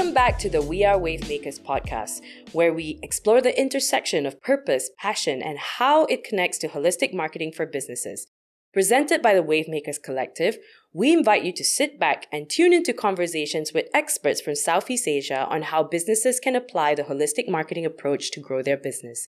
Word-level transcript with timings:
Welcome 0.00 0.14
back 0.14 0.38
to 0.38 0.48
the 0.48 0.62
We 0.62 0.82
Are 0.82 0.98
Wavemakers 0.98 1.60
podcast, 1.60 2.22
where 2.52 2.72
we 2.72 2.98
explore 3.02 3.42
the 3.42 3.60
intersection 3.60 4.24
of 4.24 4.40
purpose, 4.40 4.88
passion, 4.96 5.42
and 5.42 5.58
how 5.58 6.06
it 6.06 6.24
connects 6.24 6.56
to 6.60 6.68
holistic 6.68 7.12
marketing 7.12 7.52
for 7.52 7.66
businesses. 7.66 8.26
Presented 8.72 9.20
by 9.20 9.34
the 9.34 9.42
Wavemakers 9.42 10.02
Collective, 10.02 10.56
we 10.94 11.12
invite 11.12 11.44
you 11.44 11.52
to 11.52 11.62
sit 11.62 12.00
back 12.00 12.26
and 12.32 12.48
tune 12.48 12.72
into 12.72 12.94
conversations 12.94 13.74
with 13.74 13.90
experts 13.92 14.40
from 14.40 14.54
Southeast 14.54 15.06
Asia 15.06 15.44
on 15.50 15.64
how 15.64 15.82
businesses 15.82 16.40
can 16.40 16.56
apply 16.56 16.94
the 16.94 17.02
holistic 17.02 17.46
marketing 17.46 17.84
approach 17.84 18.30
to 18.30 18.40
grow 18.40 18.62
their 18.62 18.78
business. 18.78 19.26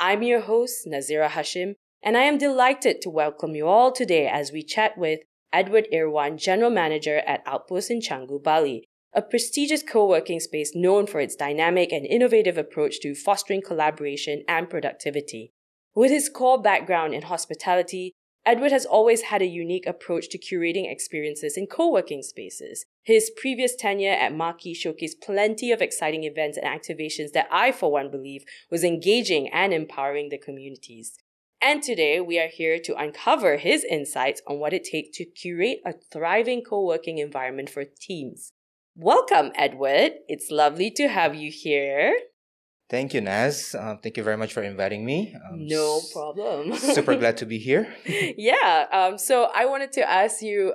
I'm 0.00 0.22
your 0.22 0.40
host, 0.40 0.88
Nazira 0.90 1.28
Hashim, 1.28 1.74
and 2.02 2.16
I 2.16 2.22
am 2.22 2.38
delighted 2.38 3.02
to 3.02 3.10
welcome 3.10 3.54
you 3.54 3.66
all 3.66 3.92
today 3.92 4.26
as 4.26 4.52
we 4.52 4.62
chat 4.62 4.96
with 4.96 5.20
Edward 5.52 5.86
Irwan, 5.92 6.38
General 6.38 6.70
Manager 6.70 7.18
at 7.26 7.42
Outpost 7.44 7.90
in 7.90 8.00
Canggu, 8.00 8.42
Bali, 8.42 8.87
a 9.14 9.22
prestigious 9.22 9.82
co-working 9.82 10.40
space 10.40 10.72
known 10.74 11.06
for 11.06 11.20
its 11.20 11.34
dynamic 11.34 11.92
and 11.92 12.04
innovative 12.06 12.58
approach 12.58 13.00
to 13.00 13.14
fostering 13.14 13.62
collaboration 13.62 14.42
and 14.46 14.68
productivity. 14.68 15.52
With 15.94 16.10
his 16.10 16.28
core 16.28 16.60
background 16.60 17.14
in 17.14 17.22
hospitality, 17.22 18.12
Edward 18.46 18.72
has 18.72 18.86
always 18.86 19.22
had 19.22 19.42
a 19.42 19.46
unique 19.46 19.86
approach 19.86 20.28
to 20.30 20.38
curating 20.38 20.90
experiences 20.90 21.56
in 21.56 21.66
co-working 21.66 22.22
spaces. 22.22 22.84
His 23.02 23.30
previous 23.36 23.74
tenure 23.74 24.12
at 24.12 24.34
Marquee 24.34 24.74
showcased 24.74 25.20
plenty 25.22 25.72
of 25.72 25.82
exciting 25.82 26.24
events 26.24 26.56
and 26.56 26.66
activations 26.66 27.32
that 27.32 27.48
I, 27.50 27.72
for 27.72 27.90
one, 27.90 28.10
believe 28.10 28.44
was 28.70 28.84
engaging 28.84 29.48
and 29.48 29.74
empowering 29.74 30.28
the 30.28 30.38
communities. 30.38 31.18
And 31.60 31.82
today 31.82 32.20
we 32.20 32.38
are 32.38 32.48
here 32.48 32.78
to 32.84 32.96
uncover 32.96 33.56
his 33.56 33.84
insights 33.84 34.40
on 34.46 34.58
what 34.58 34.72
it 34.72 34.84
takes 34.84 35.16
to 35.18 35.24
curate 35.24 35.80
a 35.84 35.92
thriving 36.12 36.62
co-working 36.62 37.18
environment 37.18 37.68
for 37.68 37.84
teams. 37.84 38.52
Welcome, 39.00 39.52
Edward. 39.54 40.14
It's 40.26 40.50
lovely 40.50 40.90
to 40.96 41.06
have 41.06 41.36
you 41.36 41.52
here. 41.52 42.18
Thank 42.90 43.14
you, 43.14 43.20
Naz. 43.20 43.76
Uh, 43.78 43.94
thank 44.02 44.16
you 44.16 44.24
very 44.24 44.36
much 44.36 44.52
for 44.52 44.60
inviting 44.60 45.04
me. 45.04 45.36
Um, 45.36 45.68
no 45.68 46.00
problem. 46.12 46.74
super 46.74 47.14
glad 47.14 47.36
to 47.42 47.46
be 47.46 47.58
here. 47.58 47.94
yeah. 48.36 48.86
Um, 48.90 49.16
so 49.16 49.50
I 49.54 49.66
wanted 49.66 49.92
to 49.92 50.10
ask 50.10 50.42
you 50.42 50.74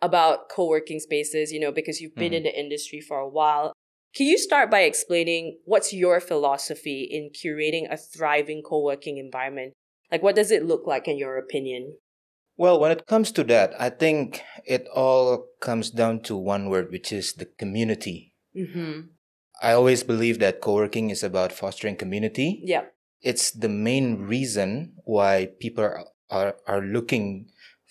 about 0.00 0.48
co-working 0.48 1.00
spaces, 1.00 1.50
you 1.50 1.58
know, 1.58 1.72
because 1.72 2.00
you've 2.00 2.14
been 2.14 2.30
mm. 2.30 2.36
in 2.36 2.42
the 2.44 2.56
industry 2.56 3.00
for 3.00 3.18
a 3.18 3.28
while. 3.28 3.72
Can 4.14 4.26
you 4.26 4.38
start 4.38 4.70
by 4.70 4.82
explaining 4.82 5.58
what's 5.64 5.92
your 5.92 6.20
philosophy 6.20 7.02
in 7.10 7.30
curating 7.30 7.92
a 7.92 7.96
thriving 7.96 8.62
co-working 8.62 9.18
environment? 9.18 9.72
Like, 10.12 10.22
what 10.22 10.36
does 10.36 10.52
it 10.52 10.64
look 10.64 10.86
like 10.86 11.08
in 11.08 11.18
your 11.18 11.38
opinion? 11.38 11.96
Well, 12.56 12.78
when 12.78 12.92
it 12.92 13.06
comes 13.06 13.32
to 13.32 13.44
that, 13.44 13.74
I 13.80 13.90
think 13.90 14.42
it 14.64 14.86
all 14.94 15.46
comes 15.60 15.90
down 15.90 16.22
to 16.22 16.36
one 16.36 16.70
word, 16.70 16.90
which 16.90 17.12
is 17.12 17.34
the 17.34 17.46
community. 17.46 18.34
Mm-hmm. 18.56 19.00
I 19.62 19.72
always 19.72 20.02
believe 20.02 20.38
that 20.38 20.60
co-working 20.60 21.10
is 21.10 21.22
about 21.22 21.52
fostering 21.52 21.96
community. 21.96 22.60
Yeah. 22.64 22.84
It's 23.22 23.50
the 23.50 23.68
main 23.68 24.22
reason 24.22 24.94
why 25.04 25.48
people 25.58 25.84
are, 25.84 26.04
are, 26.30 26.56
are 26.66 26.82
looking 26.82 27.48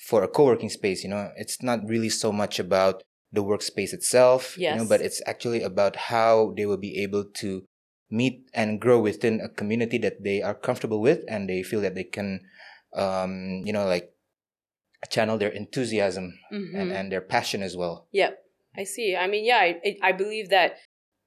for 0.07 0.23
a 0.23 0.27
co-working 0.27 0.69
space. 0.69 1.03
You 1.03 1.09
know, 1.09 1.31
it's 1.35 1.61
not 1.61 1.79
really 1.87 2.09
so 2.09 2.31
much 2.31 2.59
about 2.59 3.03
the 3.31 3.43
workspace 3.43 3.93
itself, 3.93 4.55
yes. 4.57 4.75
you 4.75 4.83
know, 4.83 4.87
but 4.87 5.01
it's 5.01 5.21
actually 5.25 5.63
about 5.63 5.95
how 5.95 6.53
they 6.55 6.65
will 6.65 6.77
be 6.77 7.01
able 7.01 7.25
to 7.25 7.63
meet 8.11 8.45
and 8.53 8.79
grow 8.79 8.99
within 8.99 9.41
a 9.41 9.49
community 9.49 9.97
that 9.97 10.23
they 10.23 10.41
are 10.41 10.53
comfortable 10.53 11.01
with 11.01 11.21
and 11.27 11.49
they 11.49 11.63
feel 11.63 11.81
that 11.81 11.95
they 11.95 12.03
can, 12.03 12.41
um, 12.95 13.63
you 13.65 13.73
know, 13.73 13.85
like 13.87 14.12
channel 15.09 15.37
their 15.37 15.49
enthusiasm 15.49 16.33
mm-hmm. 16.51 16.75
and, 16.75 16.91
and 16.91 17.11
their 17.11 17.21
passion 17.21 17.61
as 17.63 17.75
well. 17.75 18.07
Yeah, 18.11 18.31
I 18.75 18.83
see. 18.83 19.15
I 19.15 19.27
mean, 19.27 19.45
yeah, 19.45 19.57
I, 19.57 19.97
I 20.01 20.11
believe 20.11 20.49
that 20.49 20.77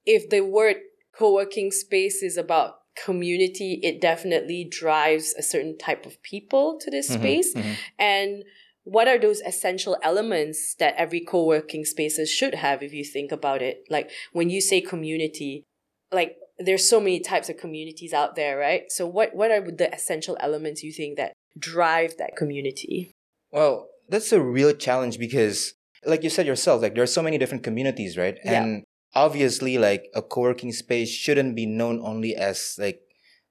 if 0.04 0.28
the 0.30 0.40
word 0.40 0.76
co-working 1.16 1.70
space 1.70 2.22
is 2.22 2.36
about 2.36 2.74
community, 3.02 3.80
it 3.82 4.00
definitely 4.00 4.64
drives 4.64 5.34
a 5.38 5.42
certain 5.42 5.76
type 5.76 6.06
of 6.06 6.22
people 6.22 6.78
to 6.80 6.90
this 6.90 7.10
mm-hmm, 7.10 7.20
space. 7.20 7.54
Mm-hmm. 7.54 7.72
And 7.98 8.44
what 8.84 9.08
are 9.08 9.18
those 9.18 9.40
essential 9.40 9.96
elements 10.02 10.74
that 10.78 10.94
every 10.96 11.20
co-working 11.20 11.84
spaces 11.84 12.30
should 12.30 12.54
have 12.54 12.82
if 12.82 12.92
you 12.92 13.04
think 13.04 13.32
about 13.32 13.62
it? 13.62 13.84
Like 13.90 14.10
when 14.32 14.48
you 14.48 14.60
say 14.60 14.80
community, 14.80 15.64
like 16.12 16.36
there's 16.58 16.88
so 16.88 17.00
many 17.00 17.20
types 17.20 17.48
of 17.48 17.58
communities 17.58 18.12
out 18.12 18.36
there, 18.36 18.56
right? 18.56 18.90
So 18.90 19.06
what 19.06 19.34
what 19.34 19.50
are 19.50 19.60
the 19.60 19.92
essential 19.92 20.36
elements 20.40 20.82
you 20.82 20.92
think 20.92 21.16
that 21.16 21.32
drive 21.58 22.16
that 22.18 22.36
community? 22.36 23.12
Well, 23.56 23.88
that's 24.06 24.32
a 24.32 24.40
real 24.40 24.74
challenge 24.74 25.18
because, 25.18 25.72
like 26.04 26.22
you 26.22 26.28
said 26.28 26.46
yourself, 26.46 26.82
like 26.82 26.94
there 26.94 27.02
are 27.02 27.08
so 27.08 27.22
many 27.22 27.38
different 27.38 27.64
communities, 27.64 28.18
right? 28.18 28.36
Yeah. 28.44 28.62
And 28.62 28.84
obviously, 29.14 29.78
like 29.78 30.10
a 30.14 30.20
co-working 30.20 30.72
space 30.72 31.08
shouldn't 31.08 31.56
be 31.56 31.64
known 31.64 32.00
only 32.04 32.36
as 32.36 32.76
like 32.78 33.00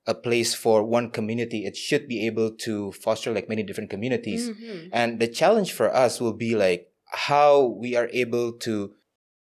a 0.05 0.13
place 0.13 0.53
for 0.53 0.85
one 0.85 1.09
community. 1.09 1.65
It 1.65 1.75
should 1.75 2.07
be 2.07 2.27
able 2.27 2.51
to 2.65 2.91
foster 2.91 3.33
like 3.33 3.49
many 3.49 3.63
different 3.63 3.89
communities. 3.89 4.47
Mm-hmm. 4.47 4.89
And 4.93 5.19
the 5.19 5.27
challenge 5.27 5.73
for 5.73 5.93
us 5.93 6.21
will 6.21 6.37
be 6.37 6.55
like 6.55 6.87
how 7.07 7.65
we 7.65 7.95
are 7.95 8.09
able 8.13 8.53
to 8.59 8.93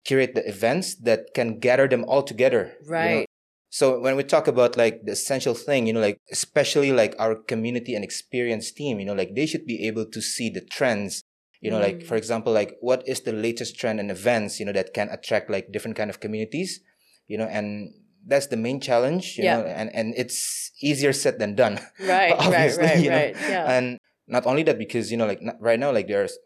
curate 0.05 0.35
the 0.35 0.47
events 0.47 0.93
that 0.95 1.33
can 1.33 1.57
gather 1.59 1.87
them 1.87 2.05
all 2.07 2.21
together. 2.21 2.73
Right. 2.85 3.09
You 3.09 3.19
know? 3.21 3.25
So 3.73 3.99
when 3.99 4.15
we 4.15 4.23
talk 4.23 4.47
about 4.47 4.77
like 4.77 5.01
the 5.03 5.13
essential 5.13 5.55
thing, 5.55 5.87
you 5.87 5.93
know, 5.93 5.99
like 5.99 6.21
especially 6.31 6.91
like 6.91 7.15
our 7.17 7.33
community 7.33 7.95
and 7.95 8.03
experience 8.03 8.71
team, 8.71 8.99
you 8.99 9.05
know, 9.07 9.15
like 9.15 9.33
they 9.33 9.47
should 9.47 9.65
be 9.65 9.87
able 9.87 10.05
to 10.11 10.21
see 10.21 10.51
the 10.51 10.61
trends. 10.61 11.23
You 11.59 11.71
know, 11.71 11.79
mm. 11.79 11.81
like 11.81 12.03
for 12.03 12.13
mm. 12.13 12.19
example, 12.19 12.53
like 12.53 12.75
what 12.81 13.01
is 13.07 13.21
the 13.21 13.33
latest 13.33 13.79
trend 13.79 13.99
and 13.99 14.11
events, 14.11 14.59
you 14.59 14.65
know, 14.67 14.73
that 14.73 14.93
can 14.93 15.09
attract 15.09 15.49
like 15.49 15.71
different 15.71 15.97
kind 15.97 16.11
of 16.11 16.19
communities, 16.19 16.81
you 17.25 17.35
know, 17.35 17.45
and 17.45 17.95
that's 18.23 18.45
the 18.45 18.57
main 18.57 18.79
challenge, 18.79 19.39
you 19.39 19.45
yeah. 19.45 19.57
know, 19.57 19.65
and, 19.65 19.89
and 19.95 20.13
it's 20.15 20.69
easier 20.79 21.11
said 21.11 21.39
than 21.39 21.55
done. 21.55 21.79
Right, 21.99 22.31
obviously, 22.37 22.83
right, 22.83 22.93
right, 22.93 23.03
you 23.03 23.09
know? 23.09 23.15
right. 23.15 23.35
Yeah. 23.49 23.71
And 23.75 23.97
not 24.27 24.45
only 24.45 24.61
that, 24.63 24.77
because, 24.77 25.09
you 25.09 25.17
know, 25.17 25.25
like 25.25 25.41
right 25.59 25.79
now, 25.79 25.91
like 25.91 26.07
there's 26.07 26.37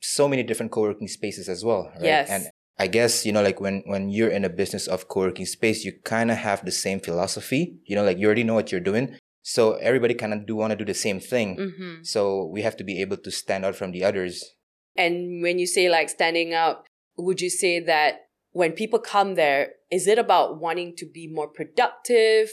so 0.00 0.26
many 0.26 0.42
different 0.42 0.72
co-working 0.72 1.06
spaces 1.06 1.48
as 1.48 1.64
well, 1.64 1.92
right? 1.94 2.02
Yes. 2.02 2.28
And 2.28 2.48
I 2.78 2.86
guess, 2.86 3.24
you 3.26 3.32
know, 3.32 3.42
like 3.42 3.60
when, 3.60 3.82
when 3.86 4.08
you're 4.08 4.30
in 4.30 4.44
a 4.44 4.48
business 4.48 4.86
of 4.86 5.08
co-working 5.08 5.46
space, 5.46 5.84
you 5.84 5.92
kind 6.04 6.30
of 6.30 6.38
have 6.38 6.64
the 6.64 6.72
same 6.72 7.00
philosophy, 7.00 7.76
you 7.84 7.94
know, 7.94 8.04
like 8.04 8.18
you 8.18 8.26
already 8.26 8.44
know 8.44 8.54
what 8.54 8.72
you're 8.72 8.80
doing. 8.80 9.16
So 9.42 9.74
everybody 9.74 10.14
kind 10.14 10.32
of 10.32 10.46
do 10.46 10.56
want 10.56 10.70
to 10.70 10.76
do 10.76 10.84
the 10.84 10.94
same 10.94 11.20
thing. 11.20 11.56
Mm-hmm. 11.56 12.02
So 12.02 12.46
we 12.46 12.62
have 12.62 12.76
to 12.76 12.84
be 12.84 13.00
able 13.00 13.18
to 13.18 13.30
stand 13.30 13.64
out 13.64 13.74
from 13.74 13.92
the 13.92 14.04
others. 14.04 14.54
And 14.96 15.42
when 15.42 15.58
you 15.58 15.66
say 15.66 15.90
like 15.90 16.08
standing 16.08 16.54
out, 16.54 16.86
would 17.16 17.40
you 17.40 17.50
say 17.50 17.80
that 17.80 18.26
when 18.52 18.72
people 18.72 18.98
come 18.98 19.34
there, 19.34 19.72
is 19.90 20.06
it 20.06 20.18
about 20.18 20.60
wanting 20.60 20.94
to 20.96 21.06
be 21.06 21.26
more 21.26 21.48
productive, 21.48 22.50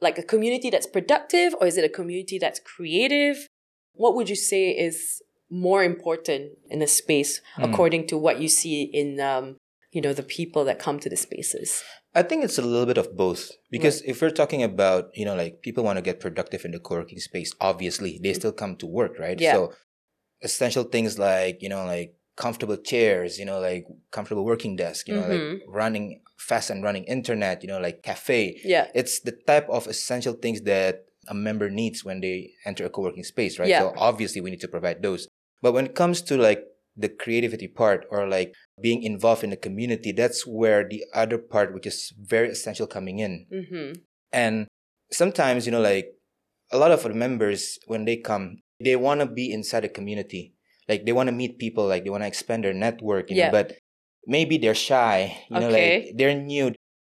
like 0.00 0.18
a 0.18 0.22
community 0.22 0.70
that's 0.70 0.86
productive, 0.86 1.54
or 1.60 1.66
is 1.66 1.76
it 1.76 1.84
a 1.84 1.88
community 1.88 2.38
that's 2.38 2.60
creative? 2.60 3.46
What 3.94 4.14
would 4.14 4.28
you 4.28 4.36
say 4.36 4.70
is 4.70 5.22
more 5.50 5.84
important 5.84 6.52
in 6.70 6.80
a 6.80 6.86
space 6.86 7.40
mm. 7.56 7.70
according 7.70 8.06
to 8.08 8.16
what 8.16 8.40
you 8.40 8.48
see 8.48 8.82
in 8.84 9.20
um, 9.20 9.56
you 9.92 10.00
know 10.00 10.12
the 10.12 10.22
people 10.22 10.64
that 10.64 10.78
come 10.78 10.98
to 10.98 11.08
the 11.08 11.16
spaces 11.16 11.82
i 12.14 12.22
think 12.22 12.42
it's 12.42 12.58
a 12.58 12.62
little 12.62 12.86
bit 12.86 12.98
of 12.98 13.16
both 13.16 13.50
because 13.70 14.00
right. 14.00 14.10
if 14.10 14.20
we're 14.20 14.30
talking 14.30 14.62
about 14.62 15.10
you 15.14 15.24
know 15.24 15.34
like 15.34 15.62
people 15.62 15.84
want 15.84 15.96
to 15.96 16.02
get 16.02 16.18
productive 16.18 16.64
in 16.64 16.72
the 16.72 16.80
co-working 16.80 17.20
space 17.20 17.54
obviously 17.60 18.18
they 18.22 18.32
still 18.32 18.52
come 18.52 18.74
to 18.76 18.86
work 18.86 19.18
right 19.18 19.40
yeah. 19.40 19.52
so 19.52 19.72
essential 20.42 20.84
things 20.84 21.18
like 21.18 21.62
you 21.62 21.68
know 21.68 21.84
like 21.84 22.14
comfortable 22.36 22.76
chairs 22.76 23.38
you 23.38 23.44
know 23.44 23.60
like 23.60 23.86
comfortable 24.10 24.44
working 24.44 24.74
desk 24.74 25.06
you 25.06 25.14
know 25.14 25.22
mm-hmm. 25.22 25.52
like 25.52 25.62
running 25.68 26.20
fast 26.38 26.70
and 26.70 26.82
running 26.82 27.04
internet 27.04 27.62
you 27.62 27.68
know 27.68 27.78
like 27.78 28.02
cafe 28.02 28.58
yeah 28.64 28.88
it's 28.94 29.20
the 29.20 29.32
type 29.46 29.68
of 29.68 29.86
essential 29.86 30.32
things 30.32 30.62
that 30.62 31.04
a 31.28 31.34
member 31.34 31.70
needs 31.70 32.04
when 32.04 32.20
they 32.20 32.50
enter 32.64 32.86
a 32.86 32.90
co-working 32.90 33.22
space 33.22 33.58
right 33.58 33.68
yeah. 33.68 33.80
so 33.80 33.92
obviously 33.96 34.40
we 34.40 34.50
need 34.50 34.60
to 34.60 34.66
provide 34.66 35.02
those 35.02 35.28
but 35.60 35.72
when 35.72 35.86
it 35.86 35.94
comes 35.94 36.22
to 36.22 36.36
like 36.36 36.64
the 36.96 37.08
creativity 37.08 37.68
part 37.68 38.06
or 38.10 38.28
like 38.28 38.54
being 38.80 39.02
involved 39.02 39.44
in 39.44 39.50
the 39.50 39.56
community, 39.56 40.12
that's 40.12 40.46
where 40.46 40.86
the 40.88 41.04
other 41.14 41.38
part, 41.38 41.72
which 41.74 41.86
is 41.86 42.12
very 42.18 42.50
essential, 42.50 42.86
coming 42.86 43.18
in. 43.18 43.46
Mm-hmm. 43.52 43.92
And 44.32 44.66
sometimes, 45.10 45.66
you 45.66 45.72
know, 45.72 45.80
like 45.80 46.08
a 46.70 46.78
lot 46.78 46.90
of 46.90 47.02
the 47.02 47.14
members, 47.14 47.78
when 47.86 48.04
they 48.04 48.16
come, 48.16 48.58
they 48.82 48.96
want 48.96 49.20
to 49.20 49.26
be 49.26 49.52
inside 49.52 49.84
a 49.84 49.88
community. 49.88 50.54
Like 50.88 51.06
they 51.06 51.12
want 51.12 51.28
to 51.28 51.32
meet 51.32 51.58
people, 51.58 51.86
like 51.86 52.04
they 52.04 52.10
want 52.10 52.24
to 52.24 52.28
expand 52.28 52.64
their 52.64 52.74
network, 52.74 53.30
you 53.30 53.36
yeah. 53.36 53.46
know, 53.46 53.52
but 53.52 53.74
maybe 54.26 54.58
they're 54.58 54.74
shy, 54.74 55.36
you 55.48 55.60
know, 55.60 55.68
like 55.68 56.12
they're 56.16 56.34
new. 56.34 56.74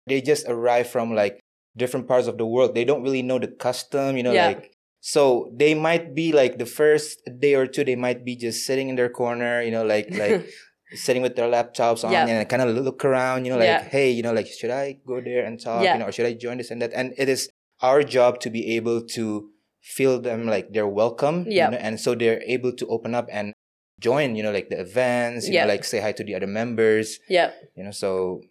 They 0.07 0.21
just 0.21 0.47
arrive 0.47 0.87
from 0.87 1.15
like 1.15 1.39
different 1.75 2.07
parts 2.07 2.27
of 2.27 2.37
the 2.37 2.45
world. 2.45 2.75
They 2.75 2.85
don't 2.85 3.01
really 3.01 3.23
know 3.23 3.39
the 3.39 3.47
custom, 3.47 4.17
you 4.17 4.23
know, 4.23 4.33
yeah. 4.33 4.47
like 4.47 4.71
so 5.07 5.53
they 5.53 5.75
might 5.75 6.15
be 6.15 6.31
like 6.31 6.57
the 6.57 6.65
first 6.65 7.21
day 7.37 7.53
or 7.53 7.67
two, 7.67 7.83
they 7.83 7.95
might 7.95 8.25
be 8.25 8.35
just 8.35 8.65
sitting 8.65 8.89
in 8.89 8.95
their 8.95 9.07
corner, 9.07 9.61
you 9.61 9.69
know, 9.69 9.85
like 9.85 10.09
like 10.17 10.49
sitting 10.95 11.21
with 11.21 11.35
their 11.35 11.47
laptops 11.47 12.03
on 12.03 12.11
yep. 12.11 12.27
and 12.27 12.49
kind 12.49 12.63
of 12.63 12.75
look 12.75 13.05
around, 13.05 13.45
you 13.45 13.51
know, 13.51 13.59
like, 13.59 13.67
yeah. 13.67 13.83
hey, 13.83 14.09
you 14.09 14.23
know, 14.23 14.33
like 14.33 14.47
should 14.47 14.71
I 14.71 14.97
go 15.05 15.21
there 15.21 15.45
and 15.45 15.61
talk, 15.61 15.83
yeah. 15.83 15.93
you 15.93 15.99
know, 15.99 16.07
or 16.07 16.11
should 16.11 16.25
I 16.25 16.33
join 16.33 16.57
this 16.57 16.71
and 16.71 16.81
that? 16.81 16.91
And 16.95 17.13
it 17.19 17.29
is 17.29 17.47
our 17.81 18.01
job 18.01 18.39
to 18.39 18.49
be 18.49 18.75
able 18.77 19.05
to 19.13 19.47
feel 19.79 20.19
them 20.19 20.47
like 20.47 20.73
they're 20.73 20.87
welcome, 20.87 21.45
yeah, 21.47 21.65
you 21.65 21.71
know, 21.73 21.77
and 21.77 21.99
so 21.99 22.15
they're 22.15 22.41
able 22.47 22.73
to 22.73 22.87
open 22.87 23.13
up 23.13 23.27
and 23.31 23.53
join, 23.99 24.35
you 24.35 24.41
know, 24.41 24.51
like 24.51 24.69
the 24.69 24.81
events, 24.81 25.47
you 25.47 25.53
yep. 25.53 25.67
know, 25.67 25.73
like 25.73 25.83
say 25.83 26.01
hi 26.01 26.13
to 26.13 26.23
the 26.23 26.33
other 26.33 26.47
members, 26.47 27.19
yeah, 27.29 27.51
you 27.77 27.83
know, 27.83 27.91
so 27.91 28.41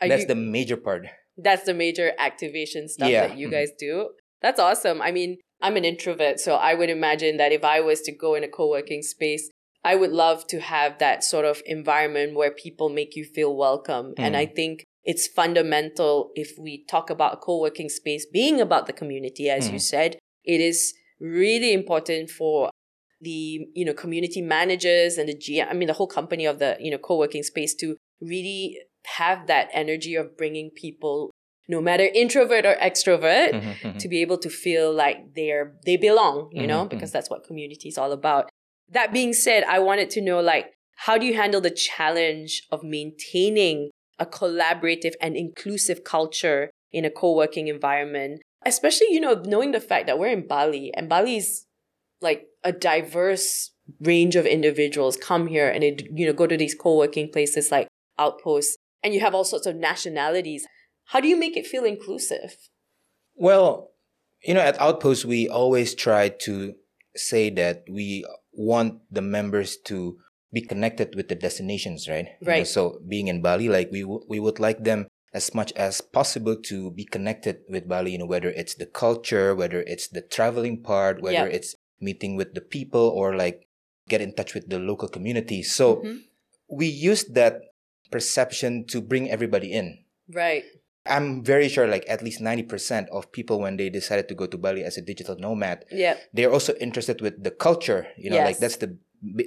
Are 0.00 0.08
that's 0.08 0.22
you- 0.22 0.28
the 0.28 0.36
major 0.36 0.78
part. 0.78 1.06
that's 1.36 1.64
the 1.64 1.74
major 1.74 2.12
activation 2.18 2.88
stuff 2.88 3.10
Yeah. 3.10 3.28
that 3.28 3.36
you 3.36 3.50
guys 3.50 3.68
mm-hmm. 3.72 4.08
do. 4.08 4.10
That's 4.40 4.58
awesome. 4.58 5.02
I 5.02 5.10
mean, 5.10 5.38
I'm 5.60 5.76
an 5.76 5.84
introvert, 5.84 6.38
so 6.40 6.54
I 6.54 6.74
would 6.74 6.90
imagine 6.90 7.36
that 7.38 7.52
if 7.52 7.64
I 7.64 7.80
was 7.80 8.00
to 8.02 8.12
go 8.12 8.34
in 8.34 8.44
a 8.44 8.48
co-working 8.48 9.02
space, 9.02 9.50
I 9.84 9.94
would 9.94 10.10
love 10.12 10.46
to 10.48 10.60
have 10.60 10.98
that 10.98 11.24
sort 11.24 11.44
of 11.44 11.62
environment 11.66 12.34
where 12.34 12.50
people 12.50 12.88
make 12.88 13.16
you 13.16 13.24
feel 13.24 13.56
welcome. 13.56 14.14
And 14.18 14.34
Mm. 14.34 14.38
I 14.38 14.46
think 14.46 14.84
it's 15.04 15.26
fundamental 15.26 16.30
if 16.34 16.58
we 16.58 16.84
talk 16.84 17.10
about 17.10 17.40
co-working 17.40 17.88
space 17.88 18.26
being 18.26 18.60
about 18.60 18.86
the 18.86 18.92
community, 18.92 19.48
as 19.48 19.68
you 19.68 19.78
Mm. 19.78 19.82
said, 19.82 20.18
it 20.44 20.60
is 20.60 20.94
really 21.20 21.72
important 21.72 22.30
for 22.30 22.70
the 23.20 23.66
you 23.74 23.84
know 23.84 23.94
community 23.94 24.40
managers 24.40 25.18
and 25.18 25.28
the 25.28 25.34
G 25.34 25.60
I 25.60 25.72
mean 25.72 25.88
the 25.88 25.94
whole 25.94 26.06
company 26.06 26.46
of 26.46 26.60
the 26.60 26.76
you 26.78 26.90
know 26.90 26.98
co-working 26.98 27.42
space 27.42 27.74
to 27.76 27.96
really 28.20 28.78
have 29.16 29.46
that 29.48 29.68
energy 29.72 30.14
of 30.14 30.36
bringing 30.36 30.70
people 30.70 31.30
no 31.68 31.80
matter 31.80 32.08
introvert 32.14 32.64
or 32.64 32.74
extrovert 32.76 33.52
Mhm, 33.52 33.80
mhm. 33.82 33.98
to 33.98 34.08
be 34.08 34.22
able 34.22 34.38
to 34.38 34.48
feel 34.50 34.92
like 34.92 35.34
they're 35.34 35.74
they 35.84 35.96
belong 35.96 36.50
you 36.52 36.66
know 36.66 36.84
Mhm, 36.86 36.90
because 36.90 37.12
that's 37.12 37.30
what 37.30 37.44
community 37.44 37.88
is 37.88 37.98
all 37.98 38.12
about. 38.12 38.48
That 38.90 39.12
being 39.12 39.32
said 39.34 39.64
i 39.64 39.78
wanted 39.78 40.10
to 40.10 40.20
know 40.20 40.40
like 40.40 40.72
how 41.06 41.16
do 41.18 41.26
you 41.26 41.34
handle 41.34 41.60
the 41.60 41.70
challenge 41.70 42.62
of 42.72 42.82
maintaining 42.82 43.90
a 44.18 44.26
collaborative 44.26 45.12
and 45.20 45.36
inclusive 45.36 46.02
culture 46.02 46.70
in 46.90 47.04
a 47.04 47.10
co-working 47.10 47.68
environment? 47.68 48.40
Especially 48.66 49.06
you 49.10 49.20
know 49.20 49.34
knowing 49.44 49.70
the 49.72 49.80
fact 49.80 50.06
that 50.06 50.18
we're 50.18 50.32
in 50.38 50.46
bali 50.46 50.92
and 50.94 51.08
bali's 51.08 51.66
like 52.20 52.46
a 52.64 52.72
diverse 52.72 53.70
range 54.00 54.34
of 54.36 54.44
individuals 54.46 55.16
come 55.16 55.46
here 55.46 55.68
and 55.68 55.82
they, 55.82 55.96
you 56.14 56.26
know 56.26 56.32
go 56.32 56.46
to 56.46 56.56
these 56.56 56.74
co-working 56.74 57.30
places 57.30 57.70
like 57.70 57.86
outposts 58.18 58.76
and 59.02 59.14
you 59.14 59.20
have 59.20 59.34
all 59.34 59.44
sorts 59.44 59.66
of 59.66 59.76
nationalities 59.76 60.66
how 61.12 61.20
do 61.20 61.28
you 61.28 61.36
make 61.36 61.56
it 61.56 61.66
feel 61.66 61.84
inclusive 61.84 62.56
Well, 63.34 63.92
you 64.42 64.54
know, 64.54 64.60
at 64.60 64.80
Outpost, 64.80 65.24
we 65.24 65.48
always 65.48 65.94
try 65.94 66.28
to 66.46 66.74
say 67.14 67.50
that 67.50 67.84
we 67.90 68.24
want 68.52 69.00
the 69.10 69.22
members 69.22 69.76
to 69.90 70.18
be 70.52 70.60
connected 70.62 71.14
with 71.14 71.28
the 71.28 71.34
destinations, 71.34 72.08
right? 72.08 72.26
You 72.40 72.46
know, 72.46 72.52
Right. 72.52 72.66
so 72.66 73.00
being 73.06 73.28
in 73.28 73.42
Bali, 73.42 73.68
like 73.68 73.90
we 73.94 74.02
w- 74.02 74.24
we 74.28 74.38
would 74.40 74.58
like 74.58 74.82
them 74.84 75.06
as 75.34 75.54
much 75.54 75.70
as 75.76 76.00
possible 76.00 76.56
to 76.70 76.90
be 76.98 77.04
connected 77.04 77.56
with 77.68 77.86
Bali. 77.86 78.12
You 78.12 78.18
know, 78.24 78.30
whether 78.34 78.50
it's 78.50 78.74
the 78.74 78.86
culture, 78.86 79.54
whether 79.54 79.82
it's 79.86 80.08
the 80.08 80.22
traveling 80.22 80.82
part, 80.82 81.20
whether 81.22 81.46
Yeah. 81.46 81.56
it's 81.56 81.74
meeting 82.00 82.34
with 82.40 82.54
the 82.54 82.64
people, 82.76 83.06
or 83.18 83.36
like 83.36 83.68
get 84.08 84.20
in 84.24 84.32
touch 84.34 84.54
with 84.54 84.66
the 84.72 84.78
local 84.90 85.08
community. 85.08 85.62
So 85.62 85.86
Mhm. 86.02 86.24
we 86.66 86.86
use 86.88 87.22
that 87.38 87.54
perception 88.10 88.86
to 88.90 89.00
bring 89.00 89.30
everybody 89.30 89.70
in. 89.72 90.04
right 90.28 90.64
I'm 91.06 91.42
very 91.44 91.68
sure 91.68 91.86
like 91.86 92.04
at 92.08 92.22
least 92.22 92.40
90% 92.40 93.08
of 93.10 93.30
people 93.32 93.60
when 93.60 93.76
they 93.76 93.88
decided 93.90 94.28
to 94.28 94.34
go 94.34 94.46
to 94.46 94.58
Bali 94.58 94.84
as 94.84 94.96
a 94.98 95.02
digital 95.02 95.36
nomad, 95.38 95.84
yeah 95.90 96.16
they're 96.32 96.50
also 96.52 96.74
interested 96.80 97.20
with 97.20 97.42
the 97.42 97.50
culture, 97.50 98.08
you 98.16 98.30
know, 98.30 98.36
like 98.44 98.58
that's 98.58 98.76
the 98.76 98.98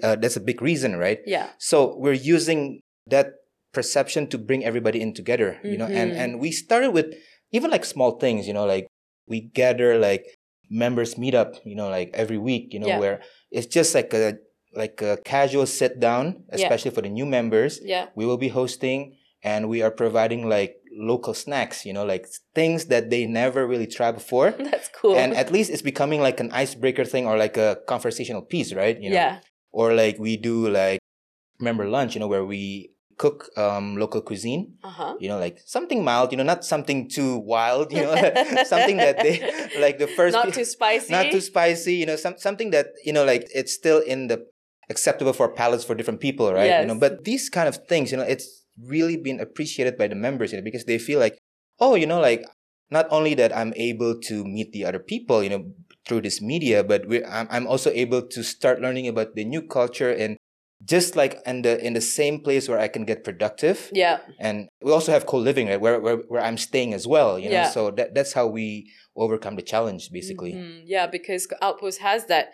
uh, 0.03 0.15
that's 0.15 0.35
a 0.35 0.39
big 0.43 0.61
reason, 0.61 0.95
right? 0.97 1.19
yeah 1.25 1.49
So 1.59 1.95
we're 1.97 2.13
using 2.17 2.81
that 3.07 3.27
perception 3.73 4.27
to 4.27 4.37
bring 4.37 4.65
everybody 4.65 4.99
in 5.01 5.13
together, 5.13 5.59
you 5.63 5.77
know, 5.77 5.87
and 5.87 6.11
Mhm. 6.11 6.17
and 6.21 6.29
we 6.39 6.51
started 6.51 6.91
with 6.91 7.13
even 7.51 7.71
like 7.71 7.85
small 7.85 8.17
things, 8.19 8.47
you 8.47 8.53
know, 8.53 8.65
like 8.65 8.87
we 9.27 9.39
gather 9.41 9.97
like 9.97 10.25
members 10.69 11.17
meet 11.17 11.35
up, 11.35 11.55
you 11.65 11.75
know, 11.75 11.89
like 11.89 12.09
every 12.13 12.37
week, 12.37 12.73
you 12.73 12.79
know, 12.79 12.87
Yeah. 12.87 12.99
where 12.99 13.21
it's 13.51 13.67
just 13.67 13.93
like 13.95 14.13
a 14.13 14.37
like 14.73 15.01
a 15.01 15.17
casual 15.23 15.65
sit 15.67 15.99
down, 15.99 16.25
Yeah. 16.47 16.55
especially 16.55 16.91
for 16.91 17.01
the 17.03 17.09
new 17.11 17.25
members 17.27 17.79
yeah 17.83 18.07
we 18.15 18.25
will 18.25 18.37
be 18.39 18.47
hosting 18.49 19.15
and 19.43 19.69
we 19.69 19.81
are 19.81 19.91
providing 19.91 20.47
like 20.47 20.77
local 20.93 21.33
snacks 21.33 21.85
you 21.85 21.93
know 21.93 22.05
like 22.05 22.27
things 22.53 22.85
that 22.85 23.09
they 23.09 23.25
never 23.25 23.65
really 23.65 23.87
tried 23.87 24.11
before. 24.13 24.51
That's 24.59 24.89
cool. 24.89 25.15
And 25.15 25.33
at 25.33 25.51
least 25.51 25.69
it's 25.71 25.81
becoming 25.81 26.21
like 26.21 26.39
an 26.39 26.51
icebreaker 26.51 27.05
thing 27.05 27.25
or 27.25 27.37
like 27.37 27.57
a 27.57 27.79
conversational 27.87 28.41
piece 28.41 28.73
right? 28.73 28.99
You 28.99 29.09
know? 29.09 29.15
Yeah. 29.15 29.39
Or 29.71 29.93
like 29.93 30.19
we 30.19 30.37
do 30.37 30.69
like 30.69 30.99
member 31.59 31.87
lunch 31.87 32.15
you 32.15 32.19
know 32.19 32.27
where 32.27 32.43
we 32.45 32.91
cook 33.17 33.49
um 33.57 33.95
local 33.97 34.21
cuisine? 34.21 34.75
Uh-huh. 34.83 35.15
You 35.19 35.29
know 35.29 35.39
like 35.39 35.59
something 35.65 36.03
mild 36.03 36.31
you 36.31 36.37
know 36.37 36.43
not 36.43 36.65
something 36.65 37.09
too 37.09 37.37
wild 37.37 37.91
you 37.91 38.01
know? 38.01 38.15
Something 38.65 38.97
that 38.97 39.17
they 39.19 39.39
like 39.79 39.97
the 39.97 40.07
first 40.07 40.33
not 40.33 40.53
too 40.53 40.65
spicy? 40.65 41.11
not 41.11 41.31
too 41.31 41.41
spicy 41.41 41.95
you 41.95 42.05
know 42.05 42.15
some, 42.15 42.37
something 42.37 42.71
that 42.71 42.87
you 43.05 43.13
know 43.13 43.23
like 43.23 43.47
it's 43.55 43.73
still 43.73 43.99
in 43.99 44.27
the 44.27 44.45
acceptable 44.89 45.31
for 45.31 45.47
palates 45.47 45.85
for 45.85 45.95
different 45.95 46.19
people 46.19 46.51
right? 46.51 46.65
Yes. 46.65 46.81
you 46.81 46.93
know? 46.93 46.99
But 46.99 47.23
these 47.23 47.49
kind 47.49 47.69
of 47.69 47.77
things 47.87 48.11
you 48.11 48.17
know 48.17 48.23
it's 48.23 48.60
really 48.79 49.17
been 49.17 49.39
appreciated 49.39 49.97
by 49.97 50.07
the 50.07 50.15
members 50.15 50.51
you 50.51 50.57
know 50.57 50.63
because 50.63 50.85
they 50.85 50.97
feel 50.97 51.19
like 51.19 51.37
oh 51.79 51.95
you 51.95 52.05
know 52.05 52.19
like 52.19 52.45
not 52.89 53.07
only 53.11 53.33
that 53.33 53.55
i'm 53.55 53.73
able 53.75 54.19
to 54.19 54.43
meet 54.45 54.71
the 54.71 54.85
other 54.85 54.99
people 54.99 55.43
you 55.43 55.49
know 55.49 55.71
through 56.07 56.21
this 56.21 56.41
media 56.41 56.83
but 56.83 57.07
we 57.07 57.23
I'm, 57.25 57.47
I'm 57.51 57.67
also 57.67 57.89
able 57.91 58.21
to 58.27 58.43
start 58.43 58.81
learning 58.81 59.07
about 59.07 59.35
the 59.35 59.45
new 59.45 59.61
culture 59.61 60.09
and 60.11 60.37
just 60.83 61.15
like 61.15 61.37
in 61.45 61.61
the 61.61 61.83
in 61.85 61.93
the 61.93 62.01
same 62.01 62.39
place 62.41 62.67
where 62.67 62.79
i 62.79 62.87
can 62.87 63.05
get 63.05 63.23
productive 63.23 63.91
yeah 63.93 64.19
and 64.39 64.67
we 64.81 64.91
also 64.91 65.11
have 65.11 65.25
co-living 65.27 65.67
right 65.67 65.79
where, 65.79 65.99
where, 65.99 66.17
where 66.27 66.41
i'm 66.41 66.57
staying 66.57 66.93
as 66.93 67.05
well 67.05 67.37
you 67.37 67.49
know 67.49 67.61
Yeah. 67.61 67.69
so 67.69 67.91
that, 67.91 68.15
that's 68.15 68.33
how 68.33 68.47
we 68.47 68.89
overcome 69.15 69.55
the 69.57 69.61
challenge 69.61 70.09
basically 70.11 70.53
Mhm. 70.53 70.83
yeah 70.85 71.05
because 71.05 71.47
outpost 71.61 71.99
has 71.99 72.25
that 72.27 72.53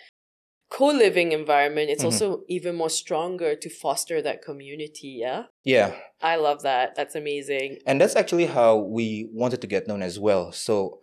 co-living 0.70 1.32
environment 1.32 1.90
it's 1.90 2.04
Mhm. 2.04 2.08
also 2.12 2.44
even 2.48 2.76
more 2.76 2.90
stronger 2.90 3.56
to 3.56 3.70
foster 3.70 4.22
that 4.22 4.42
community 4.42 5.16
yeah 5.20 5.44
yeah 5.64 5.96
i 6.22 6.36
love 6.36 6.62
that 6.64 6.96
that's 6.96 7.16
amazing 7.16 7.78
And 7.86 8.02
that's 8.02 8.16
actually 8.16 8.48
how 8.48 8.76
we 8.78 9.30
wanted 9.32 9.62
to 9.62 9.68
get 9.68 9.88
known 9.88 10.02
as 10.04 10.20
well. 10.20 10.52
So 10.52 11.00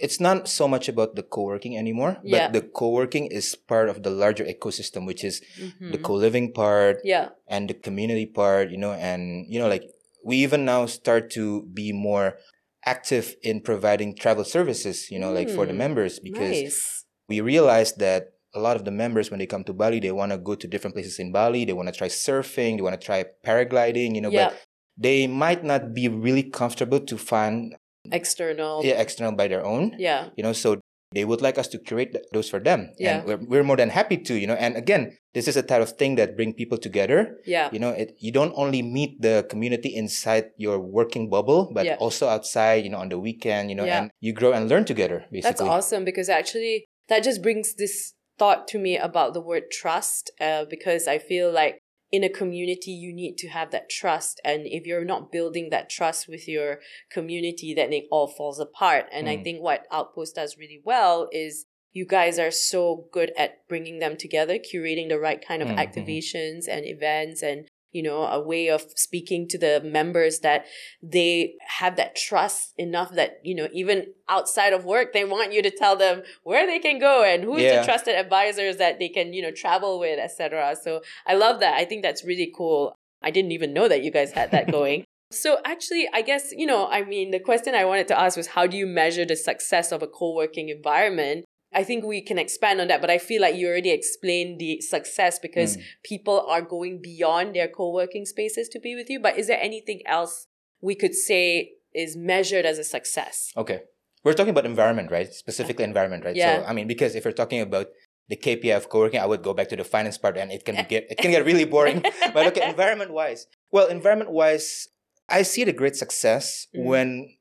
it's 0.00 0.20
not 0.20 0.46
so 0.46 0.68
much 0.68 0.88
about 0.88 1.16
the 1.16 1.24
co-working 1.24 1.76
anymore, 1.76 2.18
but 2.22 2.38
Yeah. 2.38 2.50
the 2.54 2.62
co-working 2.62 3.26
is 3.26 3.56
part 3.56 3.88
of 3.88 4.02
the 4.04 4.10
larger 4.10 4.44
ecosystem, 4.44 5.02
which 5.06 5.24
is 5.24 5.42
the 5.80 5.98
Mhm. 5.98 6.02
co-living 6.06 6.52
part 6.52 7.00
yeah 7.02 7.30
and 7.48 7.66
the 7.68 7.74
community 7.74 8.26
part, 8.26 8.70
you 8.70 8.78
know, 8.78 8.92
and 8.92 9.46
you 9.50 9.58
know, 9.58 9.66
like 9.68 9.90
we 10.22 10.36
even 10.46 10.64
now 10.64 10.86
start 10.86 11.30
to 11.34 11.62
be 11.74 11.90
more 11.92 12.38
active 12.86 13.34
in 13.42 13.60
providing 13.60 14.14
travel 14.14 14.44
services, 14.44 15.10
you 15.10 15.18
know, 15.18 15.32
like 15.32 15.50
for 15.50 15.66
the 15.66 15.72
Mm, 15.74 15.82
members 15.84 16.20
because 16.20 16.62
nice 16.62 17.04
we 17.28 17.40
realized 17.40 17.98
that 17.98 18.37
a 18.58 18.62
lot 18.68 18.76
of 18.76 18.84
the 18.84 18.90
members 18.90 19.30
when 19.30 19.38
they 19.40 19.46
come 19.46 19.64
to 19.64 19.72
Bali, 19.72 19.98
they 20.00 20.12
want 20.12 20.32
to 20.32 20.38
go 20.38 20.54
to 20.54 20.66
different 20.66 20.94
places 20.96 21.18
in 21.18 21.32
Bali. 21.32 21.64
They 21.64 21.72
want 21.72 21.88
to 21.92 21.96
try 22.00 22.08
surfing. 22.08 22.76
They 22.76 22.82
want 22.82 22.98
to 23.00 23.04
try 23.10 23.24
paragliding. 23.46 24.14
You 24.16 24.22
know, 24.22 24.30
yeah 24.30 24.48
but 24.50 24.58
they 25.00 25.26
might 25.44 25.62
not 25.62 25.94
be 25.94 26.08
really 26.08 26.42
comfortable 26.60 27.00
to 27.10 27.16
find 27.16 27.76
external 28.10 28.84
yeah, 28.84 28.94
external 29.00 29.32
by 29.32 29.46
their 29.48 29.64
own. 29.64 29.94
yeah 29.98 30.30
You 30.36 30.42
know, 30.42 30.52
so 30.52 30.80
they 31.14 31.24
would 31.24 31.40
like 31.40 31.56
us 31.56 31.68
to 31.68 31.78
curate 31.78 32.12
those 32.34 32.50
for 32.50 32.60
them. 32.60 32.90
Yeah. 32.98 33.18
And 33.18 33.26
we're, 33.26 33.40
we're 33.50 33.64
more 33.64 33.76
than 33.76 33.88
happy 33.88 34.18
to, 34.28 34.34
you 34.34 34.46
know. 34.46 34.54
And 34.54 34.76
again, 34.76 35.16
this 35.32 35.48
is 35.48 35.56
a 35.56 35.62
type 35.62 35.80
of 35.80 35.92
thing 35.96 36.16
that 36.16 36.36
bring 36.36 36.52
people 36.52 36.76
together. 36.76 37.38
yeah 37.46 37.70
You 37.72 37.78
know, 37.78 37.90
it, 37.90 38.12
you 38.18 38.30
don't 38.32 38.52
only 38.56 38.82
meet 38.82 39.22
the 39.22 39.46
community 39.48 39.94
inside 39.94 40.50
your 40.58 40.78
working 40.78 41.30
bubble, 41.30 41.70
but 41.72 41.86
Yeah. 41.86 41.96
also 41.98 42.28
outside, 42.28 42.84
you 42.84 42.90
know, 42.90 42.98
on 42.98 43.08
the 43.08 43.18
weekend, 43.18 43.70
you 43.70 43.76
know, 43.76 43.86
Yeah. 43.86 43.98
and 44.02 44.10
you 44.20 44.32
grow 44.34 44.52
and 44.52 44.68
learn 44.68 44.84
together, 44.84 45.24
basically. 45.32 45.48
That's 45.48 45.60
awesome 45.62 46.04
because 46.04 46.28
actually 46.28 46.84
that 47.08 47.22
just 47.24 47.40
brings 47.40 47.74
this 47.74 48.12
thought 48.38 48.68
to 48.68 48.78
me 48.78 48.96
about 48.96 49.34
the 49.34 49.40
word 49.40 49.70
trust 49.70 50.30
uh, 50.40 50.64
because 50.64 51.06
I 51.08 51.18
feel 51.18 51.50
like 51.52 51.78
in 52.10 52.24
a 52.24 52.28
community 52.30 52.90
you 52.92 53.12
need 53.12 53.36
to 53.38 53.48
have 53.48 53.70
that 53.70 53.90
trust 53.90 54.40
and 54.44 54.62
if 54.66 54.86
you're 54.86 55.04
not 55.04 55.30
building 55.30 55.68
that 55.70 55.90
trust 55.90 56.26
with 56.26 56.48
your 56.48 56.78
community 57.10 57.74
then 57.74 57.92
it 57.92 58.04
all 58.10 58.26
falls 58.28 58.58
apart 58.58 59.06
and 59.12 59.28
I 59.28 59.36
Mm. 59.36 59.44
think 59.44 59.60
what 59.62 59.86
Outpost 59.90 60.34
does 60.36 60.56
really 60.56 60.80
well 60.84 61.28
is 61.32 61.66
you 61.92 62.06
guys 62.06 62.38
are 62.38 62.50
so 62.50 63.08
good 63.12 63.32
at 63.36 63.66
bringing 63.68 63.98
them 63.98 64.16
together 64.16 64.58
curating 64.58 65.08
the 65.10 65.18
right 65.18 65.44
kind 65.46 65.60
of 65.62 65.68
Mm, 65.68 65.74
mhm. 65.76 65.84
activations 65.84 66.66
and 66.68 66.86
events 66.86 67.42
and 67.42 67.67
you 67.92 68.02
know 68.02 68.22
a 68.24 68.40
way 68.40 68.68
of 68.68 68.82
speaking 68.96 69.48
to 69.48 69.58
the 69.58 69.80
members 69.84 70.40
that 70.40 70.66
they 71.02 71.54
have 71.78 71.96
that 71.96 72.14
trust 72.16 72.74
enough 72.76 73.12
that 73.14 73.38
you 73.42 73.54
know 73.54 73.68
even 73.72 74.06
outside 74.28 74.72
of 74.72 74.84
work 74.84 75.12
they 75.12 75.24
want 75.24 75.52
you 75.52 75.62
to 75.62 75.70
tell 75.70 75.96
them 75.96 76.22
where 76.42 76.66
they 76.66 76.78
can 76.78 76.98
go 76.98 77.22
and 77.24 77.44
who's 77.44 77.62
Yeah. 77.62 77.80
the 77.80 77.84
trusted 77.86 78.14
advisors 78.14 78.76
that 78.76 78.98
they 78.98 79.08
can 79.08 79.32
you 79.32 79.42
know 79.42 79.50
travel 79.50 79.98
with 79.98 80.18
etc 80.18 80.76
so 80.80 81.00
i 81.26 81.34
love 81.34 81.60
that. 81.60 81.74
I 81.74 81.84
think 81.84 82.02
that's 82.02 82.24
really 82.24 82.52
cool. 82.56 82.94
I 83.22 83.30
didn't 83.30 83.52
even 83.52 83.72
know 83.72 83.88
that 83.88 84.02
you 84.04 84.10
guys 84.10 84.32
had 84.32 84.50
that 84.52 84.70
going. 84.78 85.04
So 85.30 85.58
actually 85.64 86.08
i 86.14 86.22
guess 86.22 86.52
you 86.56 86.66
know 86.66 86.88
i 86.88 87.04
mean 87.04 87.30
the 87.32 87.40
question 87.40 87.74
i 87.74 87.84
wanted 87.84 88.08
to 88.08 88.18
ask 88.18 88.36
was 88.36 88.48
how 88.48 88.66
do 88.66 88.76
you 88.76 88.86
measure 88.86 89.24
the 89.26 89.36
success 89.36 89.92
of 89.92 90.02
a 90.02 90.06
co-working 90.06 90.68
environment 90.70 91.44
I 91.72 91.84
think 91.84 92.04
we 92.04 92.22
can 92.22 92.38
expand 92.38 92.80
on 92.80 92.88
that, 92.88 93.00
but 93.00 93.10
I 93.10 93.18
feel 93.18 93.42
like 93.42 93.54
you 93.54 93.68
already 93.68 93.90
explained 93.90 94.58
the 94.58 94.80
success 94.80 95.38
because 95.38 95.76
Mm. 95.76 95.82
people 96.02 96.40
are 96.40 96.62
going 96.62 97.00
beyond 97.02 97.54
their 97.54 97.68
co-working 97.68 98.24
spaces 98.24 98.68
to 98.70 98.80
be 98.80 98.94
with 98.94 99.10
you. 99.10 99.20
But 99.20 99.38
is 99.38 99.46
there 99.48 99.60
anything 99.60 100.00
else 100.06 100.46
we 100.80 100.94
could 100.94 101.14
say 101.14 101.72
is 101.94 102.16
measured 102.16 102.64
as 102.64 102.78
a 102.78 102.84
success? 102.84 103.52
Okay. 103.56 103.80
We're 104.24 104.32
talking 104.32 104.50
about 104.50 104.66
environment, 104.66 105.10
right? 105.10 105.32
Specifically 105.32 105.84
environment, 105.84 106.24
right? 106.24 106.34
Yeah. 106.36 106.62
So 106.62 106.68
I 106.68 106.72
mean, 106.72 106.86
because 106.86 107.14
if 107.14 107.24
you're 107.24 107.32
talking 107.32 107.60
about 107.60 107.88
the 108.28 108.36
KPI 108.36 108.76
of 108.76 108.88
co-working, 108.88 109.20
I 109.20 109.26
would 109.26 109.42
go 109.42 109.54
back 109.54 109.68
to 109.68 109.76
the 109.76 109.84
finance 109.84 110.18
part 110.18 110.36
and 110.36 110.50
it 110.52 110.64
can 110.64 110.74
get 110.88 111.06
it 111.10 111.18
can 111.18 111.30
get 111.30 111.44
really 111.44 111.64
boring. 111.64 112.02
but 112.34 112.46
okay, 112.48 112.68
environment 112.68 113.12
wise. 113.12 113.46
Well, 113.70 113.88
environment 113.88 114.30
wise, 114.32 114.88
I 115.28 115.42
see 115.42 115.64
the 115.64 115.72
great 115.72 115.96
success 115.96 116.66
Mm. 116.74 116.84
when 116.84 117.36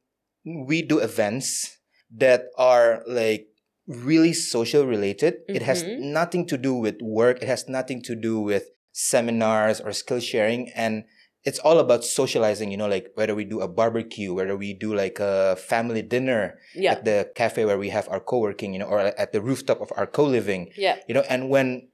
we 0.45 0.81
do 0.81 0.99
events 0.99 1.77
that 2.15 2.45
are 2.57 3.03
like 3.07 3.47
really 3.87 4.33
social 4.33 4.85
related. 4.85 5.35
It 5.47 5.61
has 5.61 5.83
Mhm. 5.83 5.99
nothing 6.11 6.45
to 6.47 6.57
do 6.57 6.73
with 6.75 7.01
work. 7.01 7.41
It 7.41 7.47
has 7.47 7.67
nothing 7.69 8.01
to 8.03 8.15
do 8.15 8.39
with 8.39 8.69
seminars 8.91 9.79
or 9.79 9.93
skill 9.93 10.19
sharing. 10.19 10.69
And 10.75 11.05
it's 11.43 11.59
all 11.59 11.79
about 11.79 12.03
socializing, 12.03 12.71
you 12.71 12.77
know, 12.77 12.87
like 12.87 13.11
whether 13.15 13.33
we 13.33 13.45
do 13.45 13.61
a 13.61 13.67
barbecue, 13.67 14.33
whether 14.33 14.57
we 14.57 14.73
do 14.73 14.93
like 14.93 15.19
a 15.19 15.55
family 15.55 16.01
dinner 16.01 16.59
Yeah. 16.75 16.91
at 16.93 17.05
the 17.05 17.31
cafe 17.35 17.63
where 17.63 17.77
we 17.77 17.89
have 17.89 18.09
our 18.09 18.19
co-working, 18.19 18.73
you 18.73 18.79
know, 18.79 18.87
or 18.87 18.99
at 18.99 19.31
the 19.31 19.41
rooftop 19.41 19.79
of 19.79 19.89
our 19.95 20.05
co-living, 20.07 20.71
Yeah. 20.75 20.97
you 21.07 21.13
know, 21.13 21.23
and 21.29 21.49
when, 21.49 21.87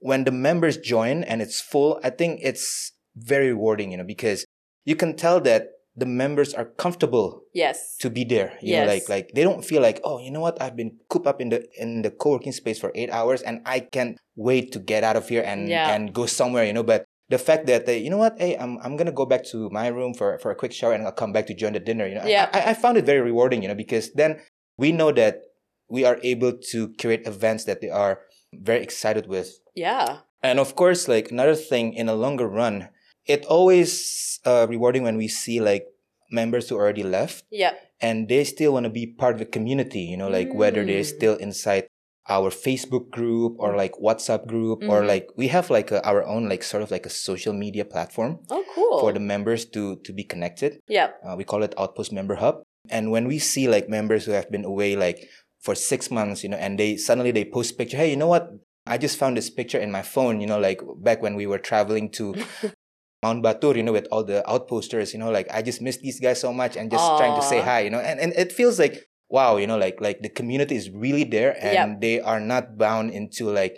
when 0.00 0.24
the 0.24 0.30
members 0.32 0.76
join 0.76 1.24
and 1.24 1.40
it's 1.40 1.60
full, 1.60 1.98
I 2.04 2.10
think 2.10 2.40
it's 2.42 2.92
very 3.16 3.48
rewarding, 3.48 3.92
you 3.92 3.96
know, 3.96 4.04
because 4.04 4.44
you 4.84 4.94
can 4.96 5.16
tell 5.16 5.40
that 5.40 5.68
the 5.98 6.06
members 6.06 6.54
are 6.54 6.64
comfortable 6.64 7.42
Yes. 7.52 7.96
to 7.98 8.08
be 8.10 8.24
there. 8.24 8.56
You 8.62 8.76
know, 8.76 8.84
Yes. 8.84 8.88
like 8.88 9.06
like 9.08 9.26
they 9.34 9.42
don't 9.42 9.64
feel 9.64 9.82
like, 9.82 10.00
oh, 10.04 10.18
you 10.20 10.30
know 10.30 10.40
what, 10.40 10.60
I've 10.62 10.76
been 10.76 10.96
cooped 11.10 11.26
up 11.26 11.40
in 11.40 11.48
the 11.50 11.66
in 11.76 12.02
the 12.02 12.10
co-working 12.10 12.52
space 12.52 12.78
for 12.78 12.92
eight 12.94 13.10
hours 13.10 13.42
and 13.42 13.60
I 13.66 13.80
can't 13.80 14.16
wait 14.36 14.70
to 14.72 14.78
get 14.78 15.02
out 15.04 15.16
of 15.16 15.28
here 15.28 15.42
and 15.42 15.68
Yeah. 15.68 15.90
and 15.94 16.12
go 16.14 16.26
somewhere, 16.26 16.64
you 16.64 16.72
know. 16.72 16.82
But 16.86 17.04
the 17.28 17.38
fact 17.38 17.66
that 17.66 17.84
they, 17.84 17.98
you 17.98 18.08
know 18.10 18.16
what, 18.24 18.38
hey, 18.38 18.54
I'm 18.56 18.78
I'm 18.84 18.96
gonna 18.96 19.12
go 19.12 19.26
back 19.26 19.42
to 19.52 19.68
my 19.70 19.88
room 19.88 20.14
for, 20.14 20.38
for 20.38 20.50
a 20.50 20.54
quick 20.54 20.72
shower 20.72 20.92
and 20.94 21.02
I'll 21.04 21.12
come 21.12 21.32
back 21.32 21.46
to 21.50 21.54
join 21.54 21.72
the 21.74 21.80
dinner. 21.80 22.06
You 22.06 22.14
know, 22.16 22.24
Yeah. 22.26 22.48
I, 22.54 22.70
I 22.70 22.74
found 22.74 22.96
it 22.96 23.04
very 23.04 23.20
rewarding, 23.20 23.62
you 23.62 23.68
know, 23.68 23.74
because 23.74 24.12
then 24.14 24.40
we 24.78 24.92
know 24.92 25.10
that 25.12 25.42
we 25.90 26.04
are 26.04 26.18
able 26.22 26.52
to 26.72 26.92
create 27.00 27.26
events 27.26 27.64
that 27.64 27.80
they 27.80 27.90
are 27.90 28.20
very 28.54 28.82
excited 28.82 29.26
with. 29.26 29.58
Yeah. 29.74 30.18
And 30.42 30.60
of 30.60 30.76
course, 30.76 31.08
like 31.08 31.32
another 31.32 31.56
thing 31.56 31.92
in 31.94 32.08
a 32.08 32.14
longer 32.14 32.46
run, 32.46 32.88
it 33.28 33.44
always 33.46 34.40
uh, 34.44 34.66
rewarding 34.68 35.02
when 35.04 35.16
we 35.16 35.28
see 35.28 35.60
like 35.60 35.84
members 36.30 36.68
who 36.68 36.76
already 36.76 37.02
left 37.04 37.44
Yeah. 37.50 37.74
and 38.00 38.28
they 38.28 38.44
still 38.44 38.72
want 38.72 38.84
to 38.84 38.90
be 38.90 39.06
part 39.06 39.34
of 39.34 39.38
the 39.38 39.46
community, 39.46 40.00
you 40.00 40.16
know, 40.16 40.28
like 40.28 40.52
whether 40.52 40.84
they're 40.84 41.00
Mm. 41.06 41.16
still 41.16 41.36
inside 41.36 41.84
our 42.28 42.50
Facebook 42.50 43.08
group 43.10 43.56
or 43.58 43.74
like 43.76 43.92
WhatsApp 43.96 44.46
group 44.46 44.82
or 44.84 45.00
Mhm. 45.02 45.06
like 45.06 45.26
we 45.36 45.48
have 45.48 45.70
like 45.70 45.90
a, 45.90 46.04
our 46.04 46.22
own 46.24 46.48
like 46.48 46.62
sort 46.62 46.82
of 46.82 46.90
like 46.90 47.06
a 47.06 47.10
social 47.28 47.54
media 47.54 47.84
platform 47.84 48.40
Oh, 48.50 48.64
cool. 48.74 49.00
for 49.00 49.12
the 49.16 49.20
members 49.20 49.64
to 49.74 49.96
to 50.04 50.12
be 50.12 50.24
connected. 50.24 50.80
yeah. 50.88 51.08
Uh, 51.24 51.34
we 51.36 51.44
call 51.44 51.62
it 51.62 51.72
Outpost 51.80 52.12
Member 52.12 52.36
Hub. 52.36 52.56
And 52.90 53.10
when 53.10 53.24
we 53.28 53.38
see 53.38 53.64
like 53.68 53.88
members 53.88 54.24
who 54.26 54.32
have 54.32 54.50
been 54.50 54.64
away 54.64 54.96
like 54.96 55.28
for 55.64 55.74
six 55.74 56.10
months, 56.10 56.42
you 56.44 56.50
know, 56.52 56.60
and 56.60 56.78
they 56.78 56.96
suddenly 56.96 57.32
they 57.32 57.44
post 57.44 57.76
picture, 57.78 57.96
hey, 57.96 58.10
you 58.12 58.16
know 58.20 58.28
what? 58.28 58.44
I 58.86 58.96
just 58.96 59.16
found 59.18 59.36
this 59.36 59.50
picture 59.50 59.80
in 59.80 59.90
my 59.90 60.02
phone, 60.02 60.40
you 60.42 60.46
know, 60.46 60.60
like 60.60 60.80
back 61.00 61.20
when 61.24 61.34
we 61.40 61.46
were 61.46 61.58
traveling 61.70 62.10
to 62.20 62.34
Mount 63.22 63.42
Batur, 63.42 63.76
you 63.76 63.82
know, 63.82 63.92
with 63.92 64.06
all 64.12 64.22
the 64.22 64.42
outposters, 64.46 65.12
you 65.12 65.18
know, 65.18 65.30
like 65.30 65.48
I 65.52 65.60
just 65.62 65.82
miss 65.82 65.96
these 65.98 66.20
guys 66.20 66.40
so 66.40 66.52
much 66.52 66.76
and 66.76 66.90
just 66.90 67.16
trying 67.16 67.34
to 67.34 67.42
say 67.42 67.60
hi, 67.60 67.80
you 67.80 67.90
know, 67.90 67.98
and, 67.98 68.20
and 68.20 68.32
it 68.34 68.52
feels 68.52 68.78
like 68.78 69.06
wow, 69.30 69.56
you 69.56 69.66
know, 69.66 69.76
like 69.76 70.00
like 70.00 70.20
the 70.22 70.28
community 70.28 70.76
is 70.76 70.88
really 70.90 71.24
there 71.24 71.52
and 71.60 71.74
Yep. 71.74 72.00
they 72.00 72.20
are 72.20 72.40
not 72.40 72.78
bound 72.78 73.10
into 73.10 73.50
like 73.50 73.76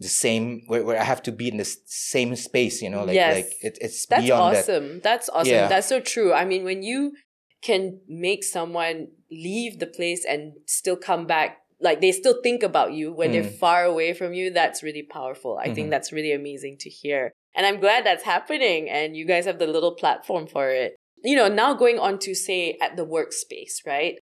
the 0.00 0.08
same 0.08 0.62
where, 0.66 0.82
where 0.84 0.98
I 0.98 1.04
have 1.04 1.22
to 1.24 1.32
be 1.32 1.48
in 1.48 1.58
the 1.58 1.68
same 1.86 2.34
space, 2.36 2.80
you 2.80 2.88
know, 2.90 3.04
like 3.04 3.14
Yes. 3.16 3.34
like 3.36 3.52
it, 3.60 3.78
it's 3.80 4.06
That's 4.06 4.22
beyond 4.24 4.54
that. 4.54 4.66
That's 4.66 4.68
awesome. 4.68 5.00
That's 5.00 5.28
awesome. 5.28 5.52
Yeah. 5.52 5.68
That's 5.68 5.86
so 5.88 6.00
true. 6.00 6.32
I 6.32 6.44
mean, 6.44 6.64
when 6.64 6.82
you 6.82 7.12
can 7.62 8.00
make 8.08 8.44
someone 8.44 9.08
leave 9.30 9.78
the 9.78 9.86
place 9.86 10.24
and 10.24 10.54
still 10.66 10.96
come 10.96 11.26
back, 11.26 11.58
like 11.80 12.00
they 12.00 12.12
still 12.12 12.40
think 12.42 12.62
about 12.62 12.92
you 12.94 13.12
when 13.12 13.32
they're 13.32 13.42
Mm. 13.42 13.58
far 13.58 13.84
away 13.84 14.14
from 14.14 14.32
you, 14.32 14.50
that's 14.50 14.82
really 14.82 15.02
powerful. 15.02 15.58
I 15.58 15.72
think 15.74 15.88
Mhm. 15.88 15.90
that's 15.90 16.12
really 16.12 16.32
amazing 16.32 16.78
to 16.78 16.88
hear. 16.90 17.32
And 17.58 17.66
I'm 17.66 17.80
glad 17.80 18.06
that's 18.06 18.22
happening 18.22 18.88
and 18.88 19.16
you 19.16 19.26
guys 19.26 19.44
have 19.46 19.58
the 19.58 19.66
little 19.66 19.96
platform 19.96 20.46
for 20.46 20.70
it. 20.70 20.94
You 21.24 21.34
know, 21.34 21.48
now 21.48 21.74
going 21.74 21.98
on 21.98 22.20
to 22.20 22.32
say 22.32 22.78
at 22.80 22.96
the 22.96 23.04
workspace, 23.04 23.84
right? 23.84 24.20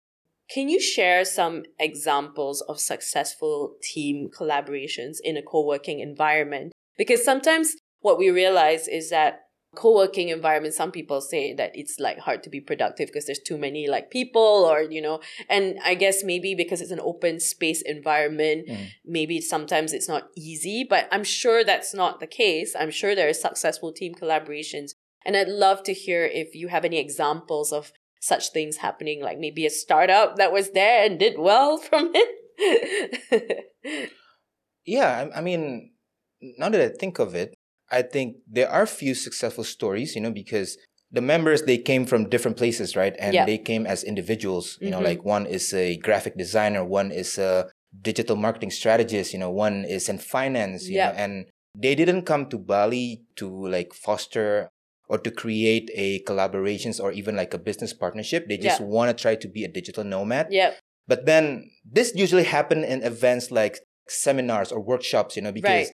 Can 0.49 0.69
you 0.69 0.79
share 0.79 1.25
some 1.25 1.63
examples 1.77 2.61
of 2.61 2.79
successful 2.79 3.75
team 3.83 4.29
collaborations 4.33 5.17
in 5.21 5.35
a 5.35 5.41
co-working 5.41 5.99
environment? 5.99 6.71
Because 6.97 7.25
sometimes 7.25 7.75
what 7.99 8.17
we 8.17 8.29
realize 8.29 8.87
is 8.87 9.09
that 9.09 9.44
co-working 9.75 10.29
environment 10.29 10.73
some 10.73 10.91
people 10.91 11.19
say 11.21 11.53
that 11.53 11.71
it's 11.75 11.99
like 11.99 12.17
hard 12.19 12.41
to 12.43 12.49
be 12.49 12.59
productive 12.59 13.07
because 13.07 13.25
there's 13.25 13.39
too 13.39 13.57
many 13.57 13.87
like 13.87 14.09
people 14.09 14.41
or 14.69 14.81
you 14.81 15.01
know 15.01 15.19
and 15.49 15.77
i 15.83 15.93
guess 15.93 16.23
maybe 16.23 16.55
because 16.55 16.81
it's 16.81 16.91
an 16.91 16.99
open 17.01 17.39
space 17.39 17.81
environment 17.81 18.67
Mm. 18.67 18.87
maybe 19.05 19.41
sometimes 19.41 19.91
it's 19.93 20.07
not 20.07 20.29
easy 20.35 20.85
but 20.89 21.07
i'm 21.11 21.23
sure 21.23 21.63
that's 21.63 21.93
not 21.93 22.19
the 22.19 22.27
case. 22.27 22.75
I'm 22.79 22.91
sure 22.91 23.13
there 23.13 23.29
are 23.29 23.33
successful 23.33 23.91
team 23.91 24.13
collaborations. 24.15 24.91
And 25.25 25.35
i'd 25.35 25.47
love 25.47 25.83
to 25.83 25.93
hear 25.93 26.25
if 26.25 26.55
you 26.55 26.67
have 26.69 26.85
any 26.85 26.97
examples 26.99 27.71
of 27.73 27.91
such 28.19 28.49
things 28.51 28.77
happening 28.77 29.21
like 29.21 29.37
maybe 29.39 29.65
a 29.65 29.69
startup 29.69 30.35
that 30.37 30.51
was 30.51 30.71
there 30.71 31.05
and 31.05 31.19
did 31.19 31.37
well 31.37 31.77
from 31.87 32.11
it. 32.13 33.71
Yeah, 34.85 35.29
I, 35.33 35.39
I 35.39 35.41
mean, 35.41 35.91
now 36.57 36.69
that 36.69 36.81
I 36.81 36.89
think 36.89 37.19
of 37.19 37.33
it, 37.35 37.54
I 37.91 38.01
think 38.01 38.37
there 38.47 38.69
are 38.69 38.85
few 38.85 39.13
successful 39.15 39.63
stories, 39.63 40.15
you 40.15 40.21
know, 40.21 40.31
because 40.31 40.77
the 41.11 41.21
members 41.21 41.63
they 41.63 41.77
came 41.77 42.05
from 42.05 42.29
different 42.29 42.57
places, 42.57 42.95
right? 42.95 43.15
And 43.19 43.33
Yeah. 43.33 43.45
they 43.45 43.57
came 43.57 43.85
as 43.85 44.03
individuals. 44.03 44.77
You 44.81 44.91
know, 44.91 44.99
Mhm. 44.99 45.03
like 45.03 45.23
one 45.25 45.45
is 45.45 45.73
a 45.73 45.97
graphic 45.97 46.35
designer, 46.37 46.83
one 46.83 47.11
is 47.11 47.37
a 47.37 47.69
digital 48.01 48.35
marketing 48.35 48.71
strategist, 48.71 49.31
you 49.33 49.39
know, 49.39 49.51
one 49.51 49.85
is 49.85 50.09
in 50.09 50.17
finance, 50.17 50.89
you 50.89 50.95
Yeah. 50.97 51.09
know, 51.11 51.15
and 51.17 51.45
they 51.77 51.95
didn't 51.95 52.23
come 52.23 52.49
to 52.49 52.57
Bali 52.57 53.21
to 53.35 53.47
like 53.67 53.93
foster 53.93 54.69
or 55.07 55.17
to 55.19 55.29
create 55.29 55.91
a 55.93 56.19
collaborations 56.23 56.99
or 57.01 57.11
even 57.11 57.35
like 57.35 57.53
a 57.53 57.59
business 57.59 57.93
partnership. 57.93 58.47
They 58.47 58.57
just 58.57 58.79
Yeah. 58.79 58.87
want 58.87 59.15
to 59.15 59.21
try 59.21 59.35
to 59.35 59.47
be 59.47 59.63
a 59.63 59.67
digital 59.67 60.03
nomad. 60.03 60.47
Yeah. 60.49 60.73
But 61.07 61.25
then 61.27 61.69
this 61.85 62.13
usually 62.15 62.43
happen 62.45 62.83
in 62.83 63.03
events 63.03 63.51
like 63.51 63.79
seminars 64.07 64.71
or 64.71 64.79
workshops, 64.81 65.35
you 65.35 65.43
know, 65.43 65.51
because 65.51 65.87
Right. 65.87 65.91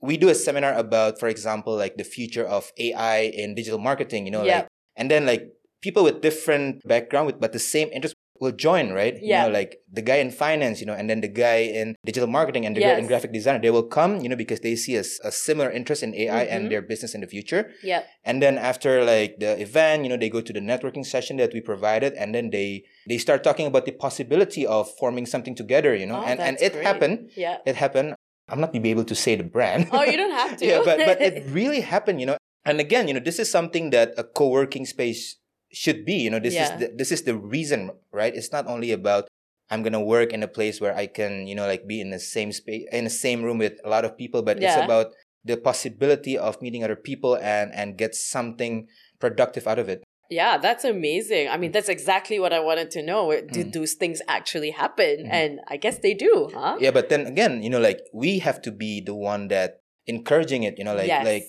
We 0.00 0.16
do 0.16 0.28
a 0.28 0.34
seminar 0.34 0.74
about, 0.74 1.18
for 1.18 1.28
example, 1.28 1.76
like 1.76 1.96
the 1.96 2.04
future 2.04 2.44
of 2.44 2.72
AI 2.78 3.20
in 3.32 3.54
digital 3.54 3.78
marketing, 3.78 4.26
you 4.26 4.30
know, 4.32 4.44
Yeah. 4.44 4.56
like, 4.58 4.66
and 4.96 5.10
then 5.10 5.26
like 5.26 5.42
people 5.82 6.04
with 6.04 6.20
different 6.20 6.80
background 6.86 7.26
with 7.26 7.40
but 7.40 7.52
the 7.52 7.58
same 7.58 7.88
interest 7.92 8.14
will 8.40 8.52
join, 8.52 8.90
right? 8.92 9.14
You 9.14 9.30
Yeah. 9.30 9.44
know, 9.46 9.50
like 9.50 9.78
the 9.90 10.02
guy 10.02 10.16
in 10.16 10.30
finance, 10.30 10.80
you 10.80 10.86
know, 10.86 10.92
and 10.92 11.08
then 11.08 11.20
the 11.20 11.28
guy 11.28 11.58
in 11.70 11.94
digital 12.04 12.26
marketing 12.28 12.66
and 12.66 12.76
the 12.76 12.80
guy 12.80 12.98
in 12.98 13.06
graphic 13.06 13.32
design, 13.32 13.60
they 13.62 13.70
will 13.70 13.86
come, 13.86 14.20
you 14.20 14.28
know, 14.28 14.34
because 14.36 14.60
they 14.60 14.74
see 14.76 14.96
a 14.96 15.04
similar 15.30 15.70
interest 15.70 16.02
in 16.02 16.12
AI 16.14 16.44
Mhm. 16.44 16.50
and 16.50 16.60
their 16.70 16.82
business 16.82 17.14
in 17.14 17.20
the 17.20 17.28
future. 17.28 17.70
yep 17.82 18.04
And 18.24 18.42
then 18.42 18.58
after 18.58 19.04
like 19.04 19.38
the 19.38 19.54
event, 19.60 20.02
you 20.04 20.08
know, 20.10 20.16
they 20.18 20.28
go 20.28 20.40
to 20.40 20.52
the 20.52 20.60
networking 20.60 21.06
session 21.06 21.36
that 21.38 21.52
we 21.54 21.60
provided, 21.60 22.12
and 22.14 22.34
then 22.34 22.50
they 22.50 22.82
they 23.08 23.18
start 23.18 23.44
talking 23.44 23.66
about 23.70 23.84
the 23.86 23.92
possibility 23.92 24.66
of 24.66 24.90
forming 24.98 25.26
something 25.26 25.54
together, 25.54 25.94
you 25.94 26.06
know. 26.06 26.18
Oh, 26.20 26.26
and 26.28 26.40
and 26.40 26.56
it 26.60 26.72
great. 26.72 26.84
happened. 26.84 27.30
yeah 27.36 27.58
It 27.64 27.76
happened. 27.76 28.14
I'm 28.48 28.60
not 28.60 28.72
to 28.74 28.80
be 28.80 28.90
able 28.90 29.04
to 29.04 29.14
say 29.14 29.36
the 29.36 29.44
brand. 29.44 29.88
oh 29.92 30.04
you 30.04 30.16
don't 30.16 30.32
have 30.32 30.56
to 30.58 30.66
yeah, 30.68 30.82
but 30.84 30.98
but 30.98 31.20
it 31.20 31.46
really 31.48 31.80
happened, 31.80 32.20
you 32.20 32.26
know. 32.26 32.36
And 32.64 32.80
again, 32.80 33.08
you 33.08 33.14
know, 33.14 33.20
this 33.20 33.38
is 33.38 33.50
something 33.50 33.90
that 33.90 34.12
a 34.16 34.24
co-working 34.24 34.86
space 34.86 35.36
should 35.72 36.04
be. 36.04 36.14
You 36.14 36.30
know, 36.30 36.40
this 36.40 36.54
Yeah. 36.54 36.64
is 36.64 36.80
the, 36.80 36.86
this 36.96 37.12
is 37.12 37.22
the 37.22 37.36
reason, 37.36 37.90
right? 38.12 38.34
It's 38.34 38.52
not 38.52 38.66
only 38.66 38.92
about 38.92 39.28
I'm 39.70 39.82
gonna 39.82 40.00
work 40.02 40.32
in 40.32 40.42
a 40.42 40.48
place 40.48 40.80
where 40.80 40.94
I 40.94 41.06
can, 41.06 41.46
you 41.46 41.54
know, 41.54 41.66
like 41.66 41.86
be 41.88 42.00
in 42.00 42.10
the 42.10 42.20
same 42.20 42.52
space 42.52 42.84
in 42.92 43.04
the 43.04 43.10
same 43.10 43.42
room 43.42 43.58
with 43.58 43.80
a 43.84 43.88
lot 43.88 44.04
of 44.04 44.16
people, 44.16 44.42
but 44.42 44.62
it's 44.62 44.76
about 44.76 45.12
the 45.44 45.56
possibility 45.56 46.36
of 46.36 46.60
meeting 46.60 46.84
other 46.84 46.96
people 46.96 47.36
and 47.36 47.72
and 47.72 47.96
get 47.96 48.14
something 48.14 48.88
productive 49.20 49.66
out 49.66 49.78
of 49.78 49.88
it. 49.88 50.04
Yeah, 50.40 50.54
that's 50.66 50.84
amazing. 50.96 51.44
I 51.54 51.56
mean, 51.62 51.72
that's 51.76 51.88
exactly 51.98 52.38
what 52.42 52.52
I 52.58 52.60
wanted 52.68 52.88
to 52.96 53.00
know. 53.10 53.20
Did 53.56 53.66
Mm. 53.68 53.72
those 53.78 53.92
things 54.02 54.18
actually 54.36 54.72
happen? 54.82 55.14
Mhm. 55.24 55.32
And 55.40 55.50
I 55.74 55.76
guess 55.84 55.96
they 56.06 56.14
do, 56.26 56.34
huh? 56.56 56.74
Yeah, 56.84 56.92
but 56.98 57.06
then 57.12 57.22
again, 57.32 57.54
you 57.64 57.70
know, 57.72 57.82
like 57.88 58.00
we 58.22 58.30
have 58.46 58.58
to 58.66 58.70
be 58.84 58.92
the 59.08 59.14
one 59.32 59.42
that 59.54 59.70
encouraging 60.14 60.62
it. 60.68 60.74
You 60.78 60.84
know, 60.86 60.96
like 61.02 61.12
yes. 61.14 61.24
like 61.32 61.46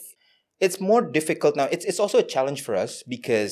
it's 0.65 0.77
more 0.91 1.01
difficult 1.19 1.53
now. 1.61 1.67
It's 1.75 1.85
it's 1.89 1.99
also 2.03 2.17
a 2.25 2.27
challenge 2.35 2.61
for 2.67 2.75
us 2.85 3.03
because 3.15 3.51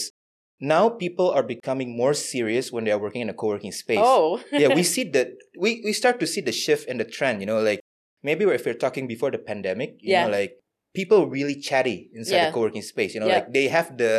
now 0.76 0.84
people 1.04 1.28
are 1.38 1.44
becoming 1.56 1.90
more 2.04 2.14
serious 2.14 2.66
when 2.74 2.84
they 2.86 2.92
are 2.96 3.02
working 3.06 3.22
in 3.26 3.30
a 3.30 3.34
co-working 3.42 3.74
space. 3.84 4.00
oh, 4.02 4.40
yeah, 4.62 4.70
we 4.80 4.84
see 4.96 5.04
that 5.16 5.28
we 5.64 5.70
we 5.88 5.92
start 6.02 6.16
to 6.24 6.28
see 6.34 6.42
the 6.50 6.56
shift 6.64 6.84
in 6.92 6.98
the 7.02 7.08
trend. 7.18 7.36
You 7.42 7.48
know, 7.52 7.60
like 7.72 7.80
maybe 8.28 8.46
if 8.46 8.64
you're 8.66 8.82
talking 8.86 9.06
before 9.14 9.32
the 9.36 9.42
pandemic, 9.52 9.90
you 10.00 10.12
Yeah. 10.14 10.24
know, 10.26 10.32
like 10.40 10.52
people 11.00 11.20
really 11.38 11.56
chatty 11.68 11.98
inside 12.14 12.36
Yeah. 12.38 12.46
the 12.48 12.54
co-working 12.56 12.86
space. 12.94 13.12
You 13.16 13.20
know, 13.22 13.28
Yeah. 13.32 13.40
like 13.44 13.50
they 13.58 13.68
have 13.78 13.98
the 14.04 14.12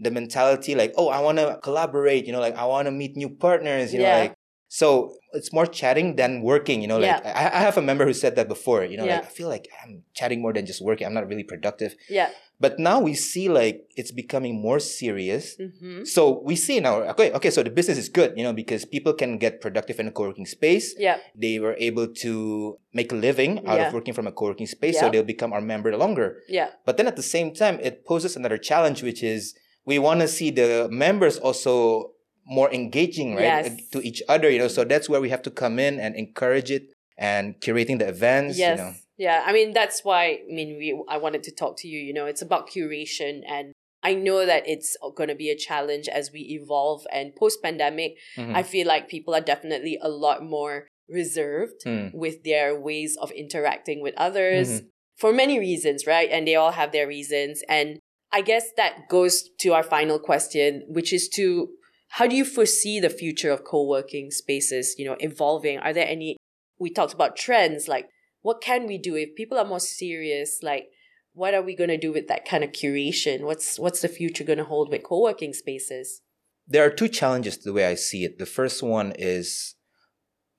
the 0.00 0.10
mentality 0.10 0.74
like, 0.74 0.92
oh, 0.96 1.08
I 1.08 1.20
want 1.20 1.38
to 1.38 1.58
collaborate. 1.62 2.26
You 2.26 2.32
know, 2.32 2.40
like 2.40 2.56
I 2.56 2.64
want 2.66 2.86
to 2.86 2.92
meet 2.92 3.16
new 3.16 3.28
partners. 3.28 3.92
You 3.92 4.00
know, 4.00 4.10
like 4.22 4.34
so 4.68 5.14
it's 5.32 5.52
more 5.52 5.66
chatting 5.66 6.16
than 6.16 6.42
working. 6.42 6.80
You 6.82 6.88
know, 6.88 6.98
like 6.98 7.24
I, 7.26 7.46
I 7.58 7.60
have 7.68 7.76
a 7.76 7.82
member 7.82 8.04
who 8.06 8.12
said 8.14 8.36
that 8.36 8.48
before. 8.48 8.84
You 8.84 8.96
know, 8.96 9.04
Yeah. 9.04 9.16
like 9.16 9.24
I 9.26 9.28
feel 9.38 9.48
like 9.48 9.68
I'm 9.82 10.02
chatting 10.14 10.40
more 10.42 10.52
than 10.52 10.64
just 10.66 10.80
working. 10.82 11.06
I'm 11.06 11.14
not 11.14 11.26
really 11.28 11.44
productive. 11.44 11.94
yeah. 12.08 12.30
But 12.62 12.78
now 12.78 13.00
we 13.00 13.14
see 13.14 13.48
like 13.48 13.88
it's 13.96 14.12
becoming 14.12 14.60
more 14.60 14.80
serious. 14.80 15.56
hmm 15.56 16.04
So 16.04 16.42
we 16.44 16.56
see 16.56 16.76
now, 16.78 16.96
okay, 17.16 17.32
okay, 17.32 17.48
so 17.48 17.62
the 17.64 17.70
business 17.70 17.96
is 17.96 18.10
good, 18.12 18.36
you 18.36 18.44
know, 18.44 18.52
because 18.52 18.84
people 18.84 19.14
can 19.14 19.38
get 19.38 19.62
productive 19.64 19.96
in 19.98 20.06
a 20.08 20.12
co-working 20.12 20.44
space. 20.44 20.92
Yeah. 20.98 21.16
They 21.34 21.58
were 21.58 21.74
able 21.88 22.06
to 22.20 22.76
make 22.92 23.12
a 23.12 23.18
living 23.28 23.52
out 23.66 23.78
Yeah. 23.80 23.88
of 23.88 23.94
working 23.96 24.12
from 24.12 24.26
a 24.28 24.32
co-working 24.38 24.66
space, 24.68 25.00
so 25.00 25.08
they'll 25.08 25.24
become 25.34 25.54
our 25.56 25.62
member 25.72 25.96
longer. 25.96 26.28
Yeah. 26.52 26.68
But 26.84 26.98
then 26.98 27.06
at 27.08 27.16
the 27.16 27.24
same 27.24 27.54
time, 27.54 27.80
it 27.80 28.04
poses 28.04 28.36
another 28.36 28.58
challenge, 28.58 29.02
which 29.02 29.22
is 29.24 29.54
we 29.86 29.98
want 29.98 30.20
to 30.20 30.28
see 30.28 30.50
the 30.50 30.88
members 30.90 31.38
also 31.38 32.12
more 32.46 32.72
engaging, 32.72 33.34
right, 33.34 33.42
Yes. 33.44 33.88
to 33.92 34.00
each 34.02 34.22
other. 34.28 34.50
You 34.50 34.58
know, 34.58 34.68
so 34.68 34.84
that's 34.84 35.08
where 35.08 35.20
we 35.20 35.28
have 35.30 35.42
to 35.42 35.50
come 35.50 35.78
in 35.78 36.00
and 36.00 36.14
encourage 36.16 36.70
it 36.70 36.92
and 37.18 37.54
curating 37.60 37.98
the 37.98 38.08
events. 38.08 38.58
Yes. 38.58 38.78
You 38.78 38.84
know. 38.84 38.92
Yeah. 39.18 39.42
I 39.46 39.52
mean, 39.52 39.72
that's 39.72 40.02
why, 40.04 40.24
I 40.24 40.38
mean, 40.48 40.76
we, 40.78 40.98
I 41.08 41.18
wanted 41.18 41.42
to 41.44 41.52
talk 41.54 41.76
to 41.78 41.88
you. 41.88 41.98
You 42.00 42.14
know, 42.14 42.26
it's 42.26 42.42
about 42.42 42.70
curation. 42.70 43.42
And 43.46 43.72
I 44.02 44.14
know 44.14 44.46
that 44.46 44.66
it's 44.66 44.96
going 45.16 45.28
to 45.28 45.34
be 45.34 45.50
a 45.50 45.56
challenge 45.56 46.08
as 46.08 46.30
we 46.32 46.40
evolve. 46.60 47.06
And 47.12 47.36
post 47.36 47.62
pandemic, 47.62 48.16
Mhm. 48.36 48.54
I 48.56 48.62
feel 48.62 48.86
like 48.86 49.08
people 49.08 49.34
are 49.34 49.42
definitely 49.42 49.98
a 50.00 50.08
lot 50.08 50.42
more 50.42 50.88
reserved 51.08 51.82
Mm. 51.84 52.14
with 52.14 52.42
their 52.44 52.78
ways 52.80 53.16
of 53.20 53.30
interacting 53.32 54.00
with 54.00 54.14
others 54.16 54.68
Mm-hmm. 54.70 54.86
for 55.18 55.32
many 55.32 55.58
reasons, 55.58 56.06
right? 56.06 56.30
And 56.30 56.46
they 56.48 56.54
all 56.54 56.72
have 56.72 56.90
their 56.92 57.06
reasons. 57.06 57.62
And 57.68 57.99
I 58.32 58.42
guess 58.42 58.66
that 58.76 59.08
goes 59.08 59.48
to 59.60 59.72
our 59.72 59.82
final 59.82 60.18
question, 60.18 60.84
which 60.88 61.12
is 61.12 61.28
to 61.30 61.70
how 62.10 62.26
do 62.26 62.36
you 62.36 62.44
foresee 62.44 63.00
the 63.00 63.10
future 63.10 63.50
of 63.50 63.64
co-working 63.64 64.30
spaces, 64.30 64.94
you 64.98 65.04
know, 65.04 65.16
evolving? 65.20 65.78
Are 65.78 65.92
there 65.92 66.06
any 66.06 66.36
we 66.78 66.90
talked 66.90 67.12
about 67.12 67.36
trends 67.36 67.88
like 67.88 68.08
what 68.42 68.62
can 68.62 68.86
we 68.86 68.96
do 68.96 69.14
if 69.14 69.36
people 69.36 69.58
are 69.58 69.66
more 69.66 69.80
serious 69.80 70.60
like 70.62 70.86
what 71.32 71.54
are 71.54 71.62
we 71.62 71.76
going 71.76 71.90
to 71.90 71.98
do 71.98 72.12
with 72.12 72.26
that 72.28 72.44
kind 72.44 72.64
of 72.64 72.72
curation? 72.72 73.42
What's 73.42 73.78
what's 73.78 74.00
the 74.00 74.08
future 74.08 74.44
going 74.44 74.58
to 74.58 74.64
hold 74.64 74.90
with 74.90 75.04
co-working 75.04 75.52
spaces? 75.52 76.22
There 76.66 76.84
are 76.84 76.90
two 76.90 77.08
challenges 77.08 77.58
the 77.58 77.72
way 77.72 77.86
I 77.86 77.94
see 77.94 78.24
it. 78.24 78.38
The 78.38 78.46
first 78.46 78.82
one 78.82 79.12
is 79.18 79.74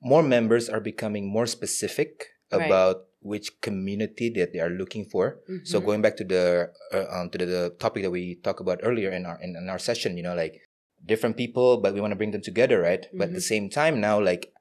more 0.01 0.23
members 0.23 0.69
are 0.69 0.79
becoming 0.79 1.31
more 1.31 1.45
specific 1.45 2.27
Right. 2.51 2.65
about 2.65 2.97
which 3.21 3.61
community 3.61 4.29
that 4.35 4.51
they 4.53 4.59
are 4.59 4.69
looking 4.69 5.05
for. 5.05 5.39
So 5.63 5.79
Mhm. 5.79 5.85
going 5.85 6.01
back 6.01 6.17
to 6.17 6.23
the 6.23 6.71
uh, 6.93 7.05
um, 7.09 7.29
to 7.29 7.37
the, 7.37 7.45
the 7.45 7.63
topic 7.79 8.03
that 8.03 8.11
we 8.11 8.35
talked 8.43 8.61
about 8.61 8.79
earlier 8.83 9.11
in 9.11 9.25
our 9.25 9.37
in, 9.41 9.55
in 9.55 9.69
our 9.69 9.79
session, 9.79 10.17
you 10.17 10.23
know, 10.23 10.35
like 10.35 10.61
different 11.05 11.37
people, 11.37 11.77
but 11.81 11.93
we 11.93 12.01
want 12.01 12.11
to 12.11 12.15
bring 12.17 12.31
them 12.31 12.41
together, 12.41 12.81
right? 12.81 13.05
But 13.13 13.29
at 13.29 13.33
the 13.33 13.39
Mm-hmm. 13.39 13.53
same 13.53 13.69
time, 13.69 14.01
now 14.01 14.19
like 14.19 14.51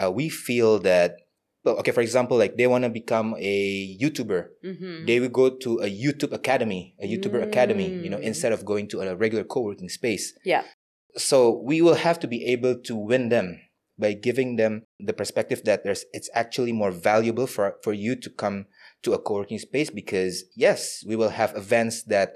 uh, 0.00 0.10
we 0.10 0.28
feel 0.28 0.78
that, 0.80 1.16
okay, 1.66 1.90
for 1.90 2.00
example, 2.02 2.36
like 2.38 2.56
they 2.56 2.66
want 2.66 2.84
to 2.84 2.90
become 2.90 3.34
a 3.38 3.96
YouTuber, 4.02 4.48
Mhm. 4.64 5.06
they 5.06 5.18
will 5.20 5.28
go 5.42 5.50
to 5.50 5.78
a 5.82 5.90
YouTube 5.90 6.32
academy, 6.32 6.94
a 7.02 7.06
YouTuber 7.06 7.42
academy, 7.42 7.88
you 8.02 8.10
know, 8.10 8.18
Mm. 8.18 8.30
instead 8.30 8.52
of 8.52 8.64
going 8.64 8.86
to 8.88 9.00
a 9.00 9.14
regular 9.16 9.44
co-working 9.44 9.88
space. 9.88 10.34
Yeah. 10.44 10.64
So 11.16 11.50
we 11.62 11.82
will 11.82 11.94
have 12.06 12.18
to 12.20 12.28
be 12.28 12.44
able 12.46 12.78
to 12.82 12.94
win 12.96 13.28
them 13.28 13.58
by 13.98 14.12
giving 14.12 14.56
them 14.56 14.82
the 14.98 15.12
perspective 15.12 15.62
that 15.64 15.84
there's 15.84 16.04
it's 16.12 16.30
actually 16.34 16.72
more 16.72 16.90
valuable 16.90 17.46
for 17.46 17.76
for 17.82 17.92
you 17.92 18.14
to 18.16 18.30
come 18.30 18.66
to 19.02 19.12
a 19.12 19.18
co-working 19.18 19.58
space 19.58 19.90
because 19.90 20.44
yes, 20.56 21.02
we 21.06 21.16
will 21.16 21.30
have 21.30 21.54
events 21.56 22.02
that 22.04 22.32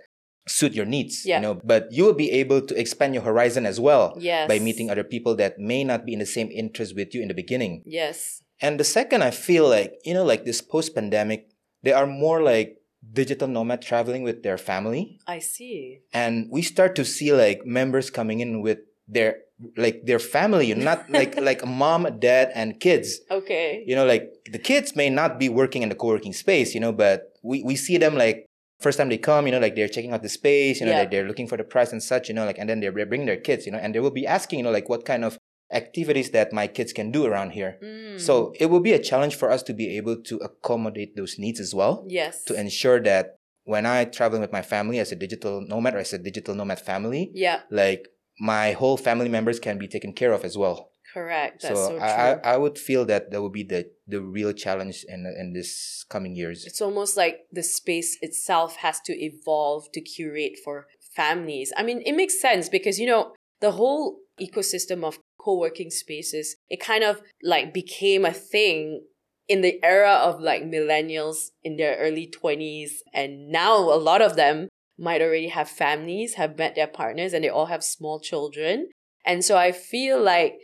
suit 0.48 0.72
your 0.74 0.86
needs, 0.86 1.22
Yeah. 1.24 1.36
you 1.38 1.42
know, 1.42 1.54
but 1.62 1.86
you 1.92 2.04
will 2.04 2.14
be 2.18 2.30
able 2.32 2.60
to 2.66 2.74
expand 2.78 3.14
your 3.14 3.22
horizon 3.22 3.64
as 3.64 3.78
well 3.78 4.14
Yes. 4.18 4.48
by 4.48 4.58
meeting 4.58 4.90
other 4.90 5.04
people 5.04 5.36
that 5.36 5.58
may 5.58 5.84
not 5.84 6.04
be 6.04 6.12
in 6.12 6.18
the 6.18 6.26
same 6.26 6.50
interest 6.50 6.96
with 6.96 7.14
you 7.14 7.22
in 7.22 7.28
the 7.28 7.34
beginning. 7.34 7.82
Yes. 7.86 8.42
And 8.60 8.78
the 8.78 8.84
second, 8.84 9.22
I 9.22 9.30
feel 9.30 9.68
like, 9.68 9.94
you 10.04 10.14
know, 10.14 10.24
like 10.24 10.44
this 10.44 10.60
post 10.60 10.94
pandemic, 10.94 11.46
they 11.82 11.92
are 11.92 12.06
more 12.06 12.42
like 12.42 12.78
digital 13.12 13.46
nomad 13.48 13.82
traveling 13.82 14.22
with 14.22 14.42
their 14.42 14.58
family. 14.58 15.18
I 15.26 15.38
see. 15.38 16.00
And 16.12 16.46
we 16.50 16.62
start 16.62 16.94
to 16.96 17.04
see 17.04 17.32
like 17.32 17.66
members 17.66 18.10
coming 18.10 18.40
in 18.40 18.62
with 18.62 18.78
their 19.06 19.36
like 19.76 20.06
their 20.06 20.18
family, 20.18 20.72
not 20.74 21.08
like 21.10 21.38
like 21.40 21.62
a 21.62 21.66
mom, 21.66 22.06
a 22.06 22.10
dad, 22.10 22.50
and 22.54 22.80
kids. 22.80 23.20
Okay. 23.30 23.84
You 23.86 23.94
know, 23.94 24.06
like 24.06 24.32
the 24.50 24.58
kids 24.58 24.96
may 24.96 25.10
not 25.10 25.38
be 25.38 25.48
working 25.48 25.82
in 25.82 25.88
the 25.88 25.94
co-working 25.94 26.32
space, 26.32 26.74
you 26.74 26.80
know, 26.80 26.92
but 26.92 27.32
we, 27.42 27.62
we 27.62 27.76
see 27.76 27.98
them 27.98 28.16
like 28.16 28.46
first 28.80 28.98
time 28.98 29.08
they 29.08 29.18
come, 29.18 29.46
you 29.46 29.52
know, 29.52 29.60
like 29.60 29.76
they're 29.76 29.88
checking 29.88 30.12
out 30.12 30.22
the 30.22 30.28
space, 30.28 30.80
you 30.80 30.86
know, 30.86 30.92
Yeah. 30.92 31.00
like 31.00 31.10
they're 31.10 31.26
looking 31.26 31.46
for 31.46 31.56
the 31.56 31.64
price 31.64 31.92
and 31.92 32.02
such, 32.02 32.28
you 32.28 32.34
know, 32.34 32.44
like 32.44 32.58
and 32.58 32.68
then 32.68 32.80
they're 32.80 32.92
bringing 32.92 33.26
their 33.26 33.36
kids, 33.36 33.66
you 33.66 33.72
know, 33.72 33.78
and 33.78 33.94
they 33.94 34.00
will 34.00 34.10
be 34.10 34.26
asking, 34.26 34.58
you 34.58 34.64
know, 34.64 34.70
like 34.70 34.88
what 34.88 35.04
kind 35.04 35.24
of 35.24 35.38
activities 35.72 36.30
that 36.30 36.52
my 36.52 36.66
kids 36.66 36.92
can 36.92 37.10
do 37.10 37.24
around 37.24 37.50
here. 37.50 37.78
Mm. 37.82 38.20
So 38.20 38.52
it 38.60 38.66
will 38.66 38.80
be 38.80 38.92
a 38.92 38.98
challenge 38.98 39.36
for 39.36 39.50
us 39.50 39.62
to 39.64 39.72
be 39.72 39.96
able 39.96 40.16
to 40.22 40.36
accommodate 40.38 41.16
those 41.16 41.38
needs 41.38 41.60
as 41.60 41.74
well 41.74 42.04
yes. 42.08 42.44
to 42.44 42.58
ensure 42.58 43.00
that 43.00 43.36
when 43.64 43.86
I 43.86 44.04
travel 44.04 44.40
with 44.40 44.52
my 44.52 44.62
family 44.62 44.98
as 44.98 45.12
a 45.12 45.16
digital 45.16 45.60
nomad 45.60 45.94
or 45.94 45.98
as 45.98 46.12
a 46.12 46.18
digital 46.18 46.54
nomad 46.54 46.80
family, 46.80 47.30
yeah. 47.32 47.60
like 47.70 48.08
my 48.42 48.72
whole 48.72 48.96
family 48.96 49.28
members 49.28 49.60
can 49.60 49.78
be 49.78 49.86
taken 49.86 50.12
care 50.12 50.32
of 50.32 50.44
as 50.44 50.58
well. 50.58 50.90
Correct. 51.14 51.62
That's 51.62 51.78
so 51.78 51.86
so, 51.86 51.98
true. 51.98 52.00
I, 52.00 52.32
I 52.32 52.54
I 52.54 52.56
would 52.56 52.76
feel 52.78 53.04
that 53.04 53.30
that 53.30 53.40
would 53.40 53.52
be 53.52 53.62
the 53.62 53.90
the 54.08 54.20
real 54.20 54.52
challenge 54.52 55.04
in 55.08 55.20
in 55.42 55.52
this 55.52 56.04
coming 56.08 56.34
years. 56.34 56.64
it's 56.66 56.82
almost 56.88 57.16
like 57.16 57.36
the 57.52 57.62
space 57.62 58.18
itself 58.20 58.76
has 58.76 59.00
to 59.06 59.12
evolve 59.12 59.82
to 59.94 60.00
curate 60.00 60.56
for 60.64 60.86
families. 61.14 61.72
I 61.76 61.82
mean, 61.82 62.02
it 62.04 62.14
makes 62.14 62.40
sense 62.40 62.68
because, 62.68 62.98
you 62.98 63.06
know, 63.06 63.34
the 63.60 63.72
whole 63.72 64.18
ecosystem 64.40 65.04
of 65.04 65.18
co 65.38 65.56
working 65.58 65.90
spaces, 65.90 66.56
it 66.68 66.80
kind 66.80 67.04
of 67.04 67.22
like 67.42 67.72
became 67.72 68.24
a 68.24 68.32
thing 68.32 69.04
in 69.48 69.60
the 69.60 69.78
era 69.84 70.14
of 70.28 70.40
like 70.40 70.62
millennials 70.62 71.50
in 71.62 71.76
their 71.76 71.96
early 71.96 72.26
20s. 72.42 72.90
And 73.12 73.48
now 73.48 73.76
a 73.76 74.00
lot 74.10 74.22
of 74.22 74.34
them 74.34 74.68
might 74.98 75.22
already 75.22 75.48
have 75.48 75.68
families, 75.68 76.34
have 76.34 76.58
met 76.58 76.74
their 76.74 76.86
partners, 76.86 77.32
and 77.32 77.42
they 77.44 77.48
all 77.48 77.66
have 77.66 77.82
small 77.82 78.20
children. 78.20 78.88
And 79.24 79.44
so 79.44 79.56
I 79.56 79.72
feel 79.72 80.20
like 80.20 80.54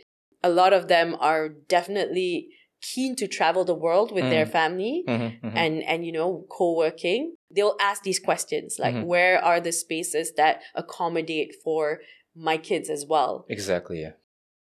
a 0.43 0.49
lot 0.49 0.73
of 0.73 0.87
them 0.87 1.15
are 1.19 1.49
definitely 1.49 2.49
keen 2.81 3.15
to 3.15 3.27
travel 3.27 3.65
the 3.65 3.75
world 3.75 4.11
with 4.11 4.29
their 4.29 4.45
Mm. 4.45 4.51
family 4.51 5.03
Mhm, 5.07 5.39
mhm. 5.43 5.57
and 5.57 5.83
and 5.83 6.05
you 6.05 6.13
know 6.13 6.45
co-working 6.49 7.35
they'll 7.51 7.75
ask 7.79 8.03
these 8.03 8.19
questions 8.19 8.79
like 8.79 8.95
Mhm. 8.95 9.03
where 9.05 9.43
are 9.43 9.59
the 9.59 9.71
spaces 9.73 10.33
that 10.35 10.61
accommodate 10.75 11.53
for 11.63 11.99
my 12.35 12.57
kids 12.57 12.89
as 12.89 13.05
well 13.05 13.45
exactly. 13.49 13.99
Yeah. 14.01 14.13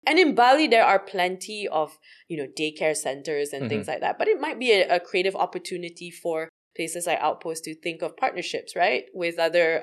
and 0.06 0.18
in 0.18 0.34
bali 0.34 0.66
there 0.66 0.84
are 0.84 0.98
plenty 0.98 1.68
of 1.68 1.98
you 2.28 2.36
know 2.38 2.46
daycare 2.46 2.96
centers 2.96 3.52
and 3.52 3.68
things 3.68 3.86
like 3.86 4.00
that 4.00 4.16
but 4.18 4.28
it 4.28 4.40
might 4.40 4.58
be 4.58 4.72
a, 4.72 4.88
a 4.96 5.00
creative 5.00 5.36
opportunity 5.36 6.10
for 6.10 6.48
places 6.76 7.06
like 7.06 7.18
outpost 7.20 7.64
to 7.64 7.74
think 7.74 8.02
of 8.02 8.16
partnerships 8.16 8.76
right 8.76 9.04
with 9.14 9.38
other 9.38 9.82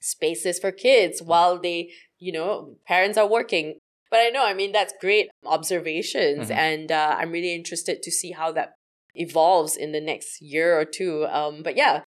spaces 0.00 0.58
for 0.58 0.70
kids 0.72 1.20
while 1.20 1.58
they 1.58 1.90
you 2.18 2.32
know 2.32 2.76
parents 2.86 3.18
are 3.18 3.28
working. 3.28 3.78
But 4.10 4.20
i 4.20 4.28
know 4.30 4.44
i 4.46 4.54
mean 4.54 4.72
that's 4.72 4.94
great 5.00 5.28
observations 5.44 6.48
Mhm. 6.48 6.56
and 6.56 6.92
uh, 6.92 7.16
i'm 7.18 7.30
really 7.30 7.54
interested 7.54 8.02
to 8.02 8.10
see 8.10 8.32
how 8.32 8.52
that 8.52 8.72
evolves 9.14 9.76
in 9.76 9.92
the 9.92 10.00
next 10.00 10.40
year 10.40 10.78
or 10.80 10.84
two. 10.86 11.26
Um 11.26 11.62
but 11.62 11.76
yeah 11.76 12.02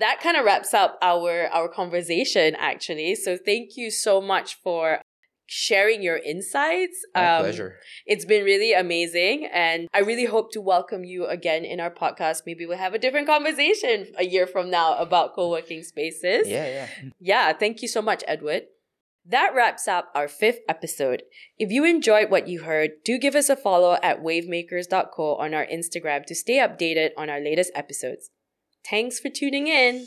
that 0.00 0.20
kind 0.20 0.36
of 0.36 0.44
wraps 0.44 0.74
up 0.74 0.98
our 1.02 1.46
our 1.56 1.68
conversation 1.68 2.56
actually. 2.70 3.14
So 3.14 3.36
thank 3.36 3.76
you 3.76 3.90
so 3.90 4.20
much 4.20 4.56
for 4.64 5.00
sharing 5.46 6.02
your 6.02 6.16
insights 6.18 7.04
My 7.14 7.36
Um, 7.36 7.42
pleasure. 7.42 7.78
it's 8.06 8.24
been 8.24 8.44
really 8.44 8.72
amazing 8.72 9.46
and 9.52 9.88
i 9.94 10.00
really 10.00 10.24
hope 10.26 10.50
to 10.52 10.60
welcome 10.60 11.04
you 11.04 11.26
again 11.26 11.64
in 11.64 11.78
our 11.80 11.90
podcast 11.90 12.42
maybe 12.46 12.66
we'll 12.66 12.78
have 12.78 12.94
a 12.94 12.98
different 12.98 13.26
conversation 13.28 14.12
a 14.18 14.24
year 14.24 14.46
from 14.46 14.70
now 14.70 14.96
about 14.98 15.34
co-working 15.34 15.82
spaces 15.82 16.48
Yeah, 16.48 16.66
yeah. 16.66 16.88
yeah, 17.20 17.52
thank 17.52 17.80
you 17.82 17.88
so 17.88 18.02
much, 18.02 18.22
Edward. 18.26 18.64
That 19.28 19.54
wraps 19.56 19.88
up 19.88 20.10
our 20.14 20.28
fifth 20.28 20.60
episode. 20.68 21.22
If 21.58 21.72
you 21.72 21.84
enjoyed 21.84 22.30
what 22.30 22.46
you 22.46 22.62
heard, 22.62 22.90
do 23.04 23.18
give 23.18 23.34
us 23.34 23.48
a 23.48 23.56
follow 23.56 23.98
at 24.00 24.22
wavemakers.co 24.22 25.34
on 25.36 25.52
our 25.52 25.66
Instagram 25.66 26.24
to 26.26 26.34
stay 26.36 26.58
updated 26.58 27.10
on 27.16 27.28
our 27.28 27.40
latest 27.40 27.72
episodes. 27.74 28.30
Thanks 28.88 29.18
for 29.18 29.28
tuning 29.28 29.66
in. 29.66 30.06